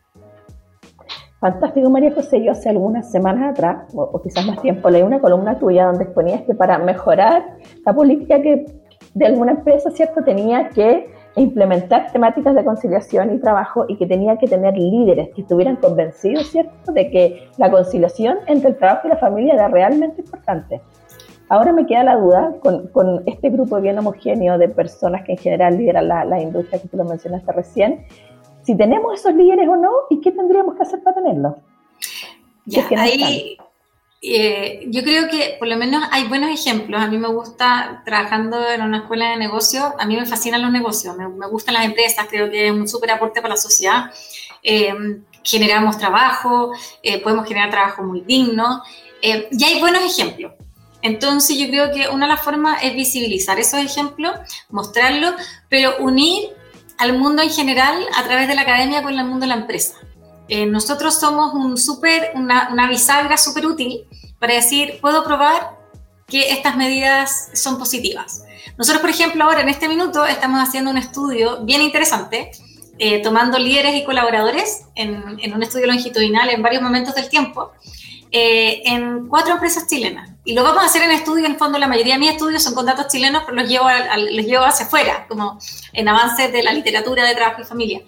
Fantástico, 1.40 1.88
María 1.90 2.12
José. 2.14 2.42
Yo 2.42 2.52
hace 2.52 2.70
algunas 2.70 3.11
semanas 3.11 3.52
atrás, 3.52 3.92
o, 3.94 4.20
quizás 4.22 4.46
más 4.46 4.61
tiempo, 4.62 4.90
leí 4.90 5.02
una 5.02 5.20
columna 5.20 5.59
tuya 5.59 5.87
donde 5.87 6.05
exponías 6.05 6.42
que 6.42 6.55
para 6.55 6.79
mejorar 6.79 7.57
la 7.85 7.94
política 7.94 8.40
que 8.40 8.66
de 9.14 9.26
alguna 9.26 9.52
empresa, 9.52 9.90
¿cierto?, 9.90 10.22
tenía 10.24 10.68
que 10.70 11.11
implementar 11.37 12.11
temáticas 12.12 12.55
de 12.55 12.64
conciliación 12.64 13.35
y 13.35 13.38
trabajo 13.38 13.85
y 13.88 13.96
que 13.96 14.07
tenía 14.07 14.38
que 14.38 14.46
tener 14.46 14.76
líderes 14.76 15.29
que 15.35 15.42
estuvieran 15.42 15.76
convencidos, 15.76 16.50
¿cierto?, 16.50 16.92
de 16.92 17.11
que 17.11 17.50
la 17.59 17.70
conciliación 17.70 18.38
entre 18.46 18.70
el 18.70 18.76
trabajo 18.76 19.07
y 19.07 19.11
la 19.11 19.18
familia 19.18 19.55
era 19.55 19.68
realmente 19.68 20.22
importante. 20.22 20.81
Ahora 21.48 21.72
me 21.72 21.87
queda 21.87 22.02
la 22.02 22.16
duda 22.16 22.54
con, 22.61 22.88
con 22.88 23.22
este 23.26 23.50
grupo 23.50 23.80
bien 23.80 23.98
homogéneo 23.98 24.59
de 24.59 24.68
personas 24.68 25.24
que 25.24 25.32
en 25.32 25.38
general 25.38 25.78
lideran 25.78 26.09
la, 26.09 26.24
la 26.24 26.40
industria 26.40 26.80
que 26.80 26.88
tú 26.88 26.96
lo 26.96 27.04
mencionaste 27.04 27.52
recién, 27.52 28.06
si 28.64 28.76
tenemos 28.76 29.20
esos 29.20 29.32
líderes 29.35 29.68
o 29.68 29.76
no 29.76 29.92
y 30.11 30.20
qué 30.20 30.32
tendríamos 30.32 30.74
que 30.74 30.82
hacer 30.82 31.00
para 31.02 31.22
tenerlos. 31.22 31.54
Ya, 32.64 32.85
ahí, 32.96 33.56
eh, 34.20 34.87
yo 34.88 35.04
creo 35.04 35.28
que 35.28 35.54
por 35.56 35.68
lo 35.68 35.76
menos 35.76 36.02
hay 36.11 36.26
buenos 36.26 36.50
ejemplos. 36.50 37.00
A 37.00 37.06
mí 37.06 37.16
me 37.16 37.28
gusta 37.28 38.02
trabajando 38.04 38.68
en 38.68 38.82
una 38.82 38.98
escuela 38.98 39.30
de 39.30 39.37
negocios, 39.37 39.85
a 40.00 40.04
mí 40.04 40.16
me 40.16 40.26
fascinan 40.26 40.62
los 40.62 40.72
negocios, 40.72 41.16
me, 41.16 41.46
gustan 41.46 41.74
las 41.74 41.85
empresas, 41.85 42.26
creo 42.28 42.50
que 42.50 42.66
es 42.66 42.72
un 42.72 42.88
súper 42.88 43.12
aporte 43.12 43.40
para 43.40 43.54
la 43.54 43.61
sociedad. 43.61 44.11
Eh, 44.64 44.92
generamos 45.44 45.96
trabajo, 45.96 46.72
eh, 47.04 47.22
podemos 47.22 47.46
generar 47.46 47.70
trabajo 47.70 48.02
muy 48.02 48.22
digno 48.22 48.82
y 49.22 49.64
hay 49.64 49.78
buenos 49.78 50.02
ejemplos. 50.02 50.52
Entonces 51.06 51.56
yo 51.56 51.68
creo 51.68 51.92
que 51.92 52.08
una 52.08 52.26
de 52.26 52.32
las 52.32 52.42
formas 52.42 52.82
es 52.82 52.94
visibilizar 52.94 53.60
esos 53.60 53.78
ejemplos, 53.80 54.32
mostrarlos, 54.70 55.34
pero 55.68 55.96
unir 56.00 56.48
al 56.98 57.16
mundo 57.16 57.42
en 57.42 57.50
general 57.50 58.04
a 58.16 58.24
través 58.24 58.48
de 58.48 58.56
la 58.56 58.62
academia 58.62 59.02
con 59.02 59.16
el 59.16 59.24
mundo 59.24 59.44
de 59.44 59.46
la 59.46 59.54
empresa. 59.54 59.94
Eh, 60.48 60.66
nosotros 60.66 61.18
somos 61.18 61.54
un 61.54 61.76
super, 61.76 62.32
una, 62.34 62.70
una 62.72 62.88
bisagra 62.88 63.36
súper 63.36 63.66
útil 63.66 64.04
para 64.40 64.54
decir, 64.54 64.98
puedo 65.00 65.22
probar 65.22 65.76
que 66.26 66.50
estas 66.50 66.76
medidas 66.76 67.50
son 67.54 67.78
positivas. 67.78 68.42
Nosotros, 68.76 69.00
por 69.00 69.10
ejemplo, 69.10 69.44
ahora 69.44 69.60
en 69.60 69.68
este 69.68 69.88
minuto 69.88 70.26
estamos 70.26 70.60
haciendo 70.60 70.90
un 70.90 70.98
estudio 70.98 71.64
bien 71.64 71.82
interesante, 71.82 72.50
eh, 72.98 73.22
tomando 73.22 73.58
líderes 73.58 73.94
y 73.94 74.04
colaboradores 74.04 74.86
en, 74.96 75.38
en, 75.40 75.54
un 75.54 75.62
estudio 75.62 75.86
longitudinal 75.86 76.48
en 76.50 76.62
varios 76.62 76.82
momentos 76.82 77.14
del 77.14 77.28
tiempo, 77.28 77.72
eh, 78.30 78.82
en 78.84 79.28
cuatro 79.28 79.54
empresas 79.54 79.86
chilenas. 79.86 80.30
Y 80.44 80.54
lo 80.54 80.62
vamos 80.62 80.82
a 80.82 80.86
hacer 80.86 81.02
en 81.02 81.10
estudio, 81.10 81.46
en 81.46 81.58
fondo 81.58 81.78
la 81.78 81.88
mayoría 81.88 82.14
de 82.14 82.20
mis 82.20 82.30
estudios 82.30 82.62
son 82.62 82.74
con 82.74 82.86
datos 82.86 83.08
chilenos, 83.08 83.42
pero 83.44 83.56
los 83.56 83.68
llevo, 83.68 83.88
los 84.30 84.46
llevo 84.46 84.64
hacia 84.64 84.86
afuera, 84.86 85.26
como 85.28 85.58
en 85.92 86.08
avances 86.08 86.52
de 86.52 86.62
la 86.62 86.72
literatura 86.72 87.26
de 87.26 87.34
trabajo 87.34 87.62
y 87.62 87.64
familia. 87.64 88.02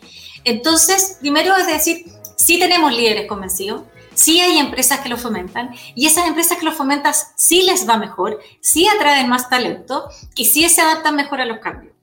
Entonces, 0.44 1.18
primero 1.20 1.56
es 1.56 1.66
decir, 1.66 2.04
sí 2.36 2.58
tenemos 2.58 2.92
líderes 2.92 3.26
convencidos, 3.26 3.82
sí 4.14 4.40
hay 4.40 4.58
empresas 4.58 5.00
que 5.00 5.08
lo 5.08 5.16
fomentan, 5.16 5.74
y 5.94 6.06
esas 6.06 6.26
empresas 6.26 6.58
que 6.58 6.64
lo 6.64 6.72
fomentan 6.72 7.14
sí 7.36 7.62
les 7.62 7.88
va 7.88 7.96
mejor, 7.96 8.40
sí 8.60 8.86
atraen 8.88 9.28
más 9.28 9.48
talento 9.48 10.08
y 10.36 10.44
sí 10.44 10.68
se 10.68 10.80
adaptan 10.80 11.16
mejor 11.16 11.40
a 11.40 11.46
los 11.46 11.58
cambios. 11.58 11.94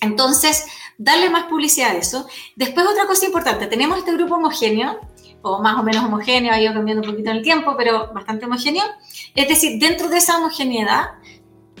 Entonces, 0.00 0.64
darle 0.96 1.28
más 1.30 1.44
publicidad 1.44 1.90
a 1.90 1.96
eso. 1.96 2.26
Después, 2.56 2.86
otra 2.86 3.06
cosa 3.06 3.26
importante, 3.26 3.66
tenemos 3.66 3.98
este 3.98 4.12
grupo 4.12 4.36
homogéneo 4.36 4.98
o 5.42 5.62
más 5.62 5.78
o 5.78 5.82
menos 5.82 6.04
homogéneo, 6.04 6.52
ha 6.52 6.60
ido 6.60 6.74
cambiando 6.74 7.02
un 7.02 7.10
poquito 7.10 7.30
en 7.30 7.36
el 7.36 7.42
tiempo, 7.42 7.74
pero 7.76 8.12
bastante 8.12 8.46
homogéneo. 8.46 8.84
Es 9.34 9.48
decir, 9.48 9.78
dentro 9.78 10.08
de 10.08 10.18
esa 10.18 10.38
homogeneidad 10.38 11.10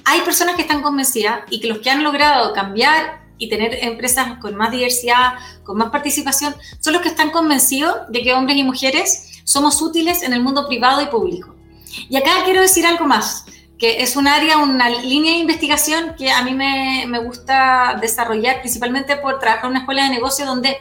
hay 0.04 0.20
personas 0.22 0.56
que 0.56 0.62
están 0.62 0.80
convencidas 0.80 1.40
y 1.50 1.60
que 1.60 1.68
los 1.68 1.78
que 1.78 1.90
han 1.90 2.02
logrado 2.02 2.52
cambiar 2.52 3.26
y 3.36 3.48
tener 3.48 3.84
empresas 3.84 4.38
con 4.40 4.56
más 4.56 4.70
diversidad, 4.70 5.34
con 5.64 5.76
más 5.76 5.90
participación, 5.90 6.54
son 6.80 6.92
los 6.92 7.02
que 7.02 7.08
están 7.08 7.30
convencidos 7.30 7.94
de 8.08 8.22
que 8.22 8.32
hombres 8.32 8.56
y 8.56 8.64
mujeres 8.64 9.42
somos 9.44 9.80
útiles 9.80 10.22
en 10.22 10.32
el 10.32 10.42
mundo 10.42 10.66
privado 10.66 11.00
y 11.02 11.06
público. 11.06 11.54
Y 12.08 12.16
acá 12.16 12.30
quiero 12.44 12.60
decir 12.60 12.86
algo 12.86 13.06
más, 13.06 13.44
que 13.78 14.02
es 14.02 14.16
un 14.16 14.26
área, 14.26 14.58
una 14.58 14.90
línea 14.90 15.32
de 15.32 15.38
investigación 15.38 16.14
que 16.18 16.30
a 16.30 16.42
mí 16.42 16.52
me, 16.52 17.04
me 17.06 17.20
gusta 17.20 17.96
desarrollar, 18.00 18.60
principalmente 18.60 19.16
por 19.16 19.38
trabajar 19.38 19.66
en 19.66 19.70
una 19.70 19.80
escuela 19.80 20.04
de 20.04 20.10
negocio 20.10 20.44
donde 20.44 20.76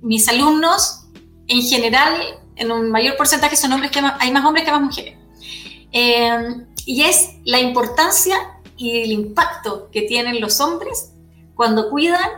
mis 0.00 0.28
alumnos 0.28 1.05
en 1.48 1.62
general, 1.62 2.40
en 2.56 2.72
un 2.72 2.90
mayor 2.90 3.16
porcentaje 3.16 3.56
son 3.56 3.72
hombres 3.72 3.90
que 3.90 4.00
hay 4.00 4.30
más 4.30 4.44
hombres 4.44 4.64
que 4.64 4.70
más 4.70 4.80
mujeres. 4.82 5.16
Eh, 5.92 6.64
y 6.84 7.02
es 7.02 7.30
la 7.44 7.60
importancia 7.60 8.36
y 8.76 9.02
el 9.02 9.12
impacto 9.12 9.88
que 9.90 10.02
tienen 10.02 10.40
los 10.40 10.60
hombres 10.60 11.10
cuando 11.54 11.90
cuidan 11.90 12.28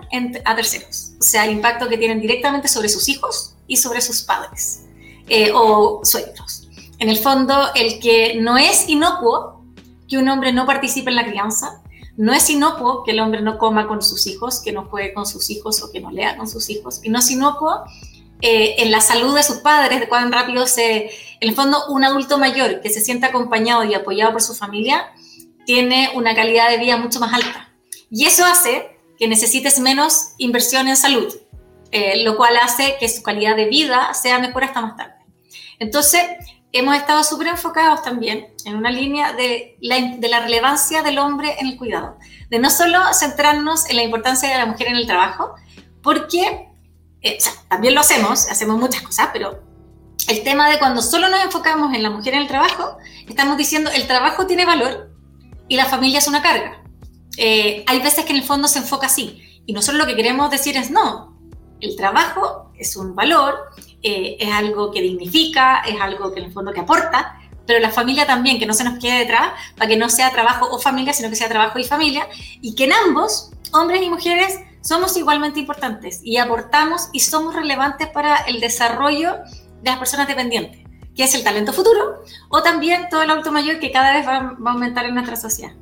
a 0.44 0.57
terceros. 0.57 1.12
O 1.21 1.23
sea, 1.23 1.44
el 1.44 1.53
impacto 1.53 1.88
que 1.88 1.99
tienen 1.99 2.21
directamente 2.21 2.68
sobre 2.68 2.88
sus 2.88 3.09
hijos 3.09 3.55
y 3.66 3.77
sobre 3.77 4.01
sus 4.01 4.23
padres 4.23 4.85
eh, 5.29 5.51
o 5.53 6.01
suegros. 6.05 6.68
En 6.99 7.09
el 7.09 7.18
fondo, 7.18 7.68
el 7.75 8.01
que 8.01 8.37
no 8.40 8.57
es 8.57 8.88
inocuo 8.88 9.64
que 10.09 10.18
un 10.18 10.29
hombre 10.29 10.53
no 10.53 10.66
participe 10.66 11.11
en 11.11 11.16
la 11.16 11.27
crianza, 11.27 11.83
no 12.16 12.33
es 12.33 12.49
inocuo 12.51 13.05
que 13.05 13.12
el 13.12 13.21
hombre 13.21 13.42
no 13.42 13.59
coma 13.59 13.87
con 13.87 14.03
sus 14.03 14.27
hijos, 14.27 14.61
que 14.61 14.73
no 14.73 14.87
juegue 14.87 15.12
con 15.12 15.27
sus 15.27 15.51
hijos 15.51 15.83
o 15.83 15.92
que 15.92 16.01
no 16.01 16.11
lea 16.11 16.37
con 16.37 16.49
sus 16.49 16.71
hijos, 16.71 17.01
y 17.03 17.11
no 17.11 17.18
es 17.18 17.31
inocuo 17.31 17.85
eh, 18.40 18.77
en 18.79 18.92
la 18.92 19.01
salud 19.01 19.35
de 19.35 19.42
sus 19.42 19.59
padres, 19.59 19.98
de 19.98 20.09
cuán 20.09 20.31
rápido 20.31 20.66
se, 20.66 21.11
en 21.40 21.48
el 21.48 21.55
fondo, 21.55 21.87
un 21.88 22.05
adulto 22.05 22.38
mayor 22.38 22.81
que 22.81 22.90
se 22.90 23.01
siente 23.01 23.27
acompañado 23.27 23.85
y 23.85 23.94
apoyado 23.94 24.33
por 24.33 24.42
su 24.42 24.55
familia, 24.55 25.12
tiene 25.66 26.11
una 26.14 26.35
calidad 26.35 26.70
de 26.70 26.79
vida 26.79 26.96
mucho 26.96 27.18
más 27.20 27.35
alta. 27.35 27.72
Y 28.11 28.27
eso 28.27 28.44
hace 28.44 28.96
que 29.18 29.27
necesites 29.27 29.81
menos 29.81 30.31
inversión 30.38 30.87
en 30.87 30.96
salud, 30.96 31.35
eh, 31.90 32.22
lo 32.22 32.37
cual 32.37 32.57
hace 32.57 32.96
que 33.01 33.09
su 33.09 33.22
calidad 33.22 33.57
de 33.57 33.66
vida 33.66 34.14
sea 34.14 34.38
mejor 34.38 34.64
hasta 34.64 34.81
más 34.81 34.96
tarde. 34.96 35.14
Entonces, 35.81 36.22
hemos 36.72 36.96
estado 36.96 37.24
súper 37.24 37.48
enfocados 37.48 38.03
también 38.03 38.55
en 38.64 38.77
una 38.77 38.90
línea 38.90 39.33
de 39.33 39.77
la 39.81 40.40
relevancia 40.40 41.03
del 41.03 41.18
hombre 41.18 41.57
en 41.59 41.66
el 41.66 41.77
cuidado, 41.77 42.18
de 42.51 42.59
no 42.61 42.70
solo 42.70 43.01
centrarnos 43.12 43.90
en 43.90 43.96
la 43.96 44.05
importancia 44.05 44.48
de 44.48 44.59
la 44.59 44.66
mujer 44.66 44.88
en 44.88 44.96
el 44.96 45.07
trabajo, 45.07 45.55
porque 46.03 46.67
eh, 47.22 47.38
también 47.68 47.94
lo 47.94 48.00
hacemos, 48.00 48.48
hacemos 48.48 48.78
muchas 48.78 49.02
cosas, 49.02 49.31
pero 49.33 49.62
el 50.28 50.42
tema 50.42 50.68
de 50.68 50.78
cuando 50.78 51.02
solo 51.02 51.28
nos 51.28 51.42
enfocamos 51.42 51.94
en 51.94 52.02
la 52.02 52.11
mujer 52.11 52.35
en 52.35 52.42
el 52.42 52.48
trabajo, 52.48 52.98
estamos 53.28 53.57
diciendo 53.57 53.90
el 53.90 54.07
trabajo 54.07 54.46
tiene 54.46 54.64
valor 54.64 55.11
y 55.68 55.76
la 55.76 55.87
familia 55.87 56.18
es 56.18 56.28
una 56.28 56.42
carga. 56.42 56.83
Eh, 57.37 57.85
hay 57.87 58.00
veces 58.00 58.24
que 58.24 58.33
en 58.33 58.38
el 58.38 58.44
fondo 58.44 58.68
se 58.68 58.81
enfoca 58.81 59.07
así 59.07 59.62
y 59.66 59.72
nosotros 59.72 59.98
lo 59.98 60.07
que 60.07 60.16
queremos 60.16 60.50
decir 60.50 60.76
es 60.76 60.90
no, 60.90 61.38
el 61.81 61.96
trabajo 61.96 62.72
es 62.76 62.96
un 62.96 63.14
valor, 63.14 63.54
eh, 64.02 64.37
es 64.38 64.52
algo 64.52 64.90
que 64.90 65.00
dignifica, 65.00 65.81
es 65.81 66.00
algo 66.00 66.33
que 66.33 66.40
en 66.40 66.46
el 66.46 66.52
fondo 66.52 66.72
que 66.72 66.81
aporta, 66.81 67.38
pero 67.66 67.81
la 67.81 67.90
familia 67.90 68.26
también, 68.26 68.59
que 68.59 68.66
no 68.66 68.74
se 68.74 68.85
nos 68.85 68.98
quede 68.98 69.18
detrás, 69.18 69.52
para 69.76 69.88
que 69.88 69.96
no 69.96 70.09
sea 70.09 70.31
trabajo 70.31 70.68
o 70.70 70.78
familia, 70.78 71.12
sino 71.12 71.28
que 71.28 71.37
sea 71.37 71.48
trabajo 71.48 71.78
y 71.78 71.85
familia, 71.85 72.26
y 72.62 72.74
que 72.74 72.85
en 72.85 72.92
ambos, 72.92 73.50
hombres 73.72 74.02
y 74.02 74.09
mujeres, 74.09 74.59
somos 74.88 75.18
igualmente 75.18 75.61
importantes 75.61 76.22
y 76.24 76.38
aportamos 76.38 77.11
y 77.12 77.20
somos 77.20 77.55
relevantes 77.55 78.09
para 78.09 78.37
el 78.48 78.59
desarrollo 78.59 79.33
de 79.83 79.90
las 79.90 79.98
personas 79.98 80.27
dependientes, 80.27 80.81
que 81.14 81.24
es 81.24 81.35
el 81.35 81.44
talento 81.44 81.74
futuro, 81.74 82.22
o 82.48 82.62
también 82.62 83.03
todo 83.11 83.22
el 83.22 83.29
auto 83.29 83.53
mayor 83.53 83.81
que 83.81 83.92
cada 83.92 84.14
vez 84.14 84.27
va, 84.27 84.57
a 84.64 84.70
aumentar 84.72 85.05
en 85.05 85.12
nuestra 85.12 85.37
sociedad. 85.37 85.72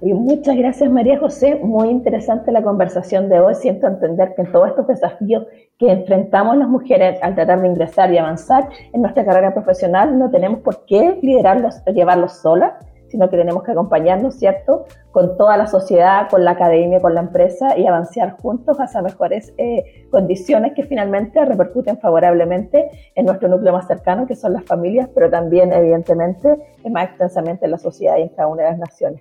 muchas 0.00 0.56
gracias 0.56 0.88
María 0.88 1.18
José, 1.18 1.56
muy 1.56 1.88
interesante 1.88 2.52
la 2.52 2.62
conversación 2.62 3.28
de 3.28 3.40
hoy. 3.40 3.56
Siento 3.56 3.88
entender 3.88 4.32
que 4.36 4.42
en 4.42 4.52
todos 4.52 4.68
estos 4.68 4.86
desafíos 4.86 5.44
que 5.76 5.90
enfrentamos 5.90 6.56
las 6.56 6.68
mujeres 6.68 7.18
al 7.20 7.34
tratar 7.34 7.62
de 7.62 7.66
ingresar 7.66 8.12
y 8.12 8.18
avanzar 8.18 8.68
en 8.92 9.02
nuestra 9.02 9.24
carrera 9.24 9.52
profesional, 9.52 10.16
no 10.16 10.30
tenemos 10.30 10.60
por 10.60 10.86
qué 10.86 11.18
liderarlos, 11.20 11.82
llevarlos 11.86 12.34
solas, 12.34 12.74
sino 13.10 13.28
que 13.28 13.36
tenemos 13.36 13.62
que 13.64 13.72
acompañarnos, 13.72 14.36
¿cierto?, 14.36 14.86
con 15.10 15.36
toda 15.36 15.56
la 15.56 15.66
sociedad, 15.66 16.28
con 16.30 16.44
la 16.44 16.52
academia, 16.52 17.00
con 17.00 17.14
la 17.14 17.20
empresa 17.20 17.76
y 17.76 17.86
avanzar 17.86 18.36
juntos 18.40 18.78
hacia 18.78 19.02
mejores 19.02 19.52
eh, 19.58 20.06
condiciones 20.10 20.72
que 20.74 20.84
finalmente 20.84 21.44
repercuten 21.44 21.98
favorablemente 21.98 22.90
en 23.16 23.26
nuestro 23.26 23.48
núcleo 23.48 23.72
más 23.72 23.88
cercano, 23.88 24.26
que 24.26 24.36
son 24.36 24.52
las 24.52 24.64
familias, 24.64 25.08
pero 25.14 25.28
también, 25.28 25.72
evidentemente, 25.72 26.56
más 26.88 27.04
extensamente 27.06 27.64
en 27.64 27.72
la 27.72 27.78
sociedad 27.78 28.16
y 28.18 28.22
en 28.22 28.28
cada 28.28 28.48
una 28.48 28.62
de 28.62 28.70
las 28.70 28.78
naciones. 28.78 29.20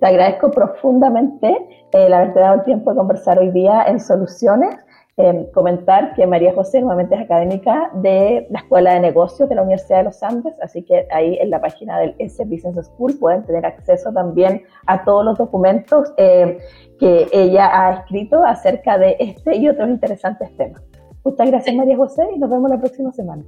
Te 0.00 0.06
agradezco 0.06 0.50
profundamente 0.50 1.48
eh, 1.48 2.06
el 2.06 2.12
haberte 2.12 2.40
dado 2.40 2.56
el 2.56 2.64
tiempo 2.64 2.90
de 2.90 2.96
conversar 2.96 3.38
hoy 3.38 3.50
día 3.50 3.84
en 3.86 4.00
Soluciones 4.00 4.76
Em, 5.20 5.46
comentar 5.50 6.14
que 6.14 6.24
María 6.28 6.54
José 6.54 6.80
nuevamente 6.80 7.16
es 7.16 7.20
académica 7.22 7.90
de 7.92 8.46
la 8.50 8.60
Escuela 8.60 8.94
de 8.94 9.00
Negocios 9.00 9.48
de 9.48 9.56
la 9.56 9.62
Universidad 9.62 9.98
de 9.98 10.04
los 10.04 10.22
Andes, 10.22 10.54
así 10.62 10.84
que 10.84 11.08
ahí 11.10 11.36
en 11.40 11.50
la 11.50 11.60
página 11.60 11.98
del 11.98 12.14
S 12.20 12.44
Business 12.44 12.86
School 12.86 13.18
pueden 13.18 13.42
tener 13.42 13.66
acceso 13.66 14.12
también 14.12 14.62
a 14.86 15.04
todos 15.04 15.24
los 15.24 15.36
documentos 15.36 16.12
em, 16.18 16.58
que 17.00 17.26
ella 17.32 17.68
ha 17.72 17.94
escrito 17.94 18.44
acerca 18.44 18.96
de 18.96 19.16
este 19.18 19.56
y 19.56 19.68
otros 19.68 19.88
interesantes 19.88 20.56
temas. 20.56 20.80
Muchas 21.24 21.50
gracias 21.50 21.74
María 21.74 21.96
José 21.96 22.22
y 22.36 22.38
nos 22.38 22.48
vemos 22.48 22.70
la 22.70 22.78
próxima 22.78 23.10
semana. 23.10 23.42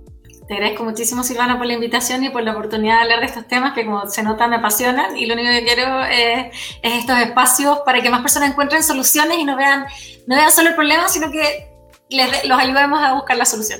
Te 0.50 0.56
agradezco 0.56 0.82
muchísimo, 0.82 1.22
Silvana, 1.22 1.58
por 1.58 1.66
la 1.68 1.74
invitación 1.74 2.24
y 2.24 2.30
por 2.30 2.42
la 2.42 2.50
oportunidad 2.50 2.96
de 2.96 3.02
hablar 3.02 3.20
de 3.20 3.26
estos 3.26 3.46
temas 3.46 3.72
que, 3.72 3.84
como 3.84 4.04
se 4.08 4.24
nota, 4.24 4.48
me 4.48 4.56
apasionan. 4.56 5.16
Y 5.16 5.26
lo 5.26 5.34
único 5.34 5.48
que 5.48 5.62
quiero 5.62 6.02
es, 6.02 6.52
estos 6.82 7.20
espacios 7.20 7.78
para 7.86 8.02
que 8.02 8.10
más 8.10 8.20
personas 8.20 8.50
encuentren 8.50 8.82
soluciones 8.82 9.38
y 9.38 9.44
no 9.44 9.56
vean, 9.56 9.86
no 10.26 10.34
vean 10.34 10.50
solo 10.50 10.70
el 10.70 10.74
problema, 10.74 11.08
sino 11.08 11.30
que 11.30 11.70
les, 12.08 12.48
los 12.48 12.58
ayudemos 12.58 13.00
a 13.00 13.14
buscar 13.14 13.36
la 13.36 13.44
solución. 13.44 13.78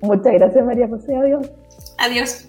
Muchas 0.00 0.32
gracias, 0.32 0.64
María 0.64 0.88
José. 0.88 1.14
Adiós. 1.14 1.48
Adiós. 1.98 2.48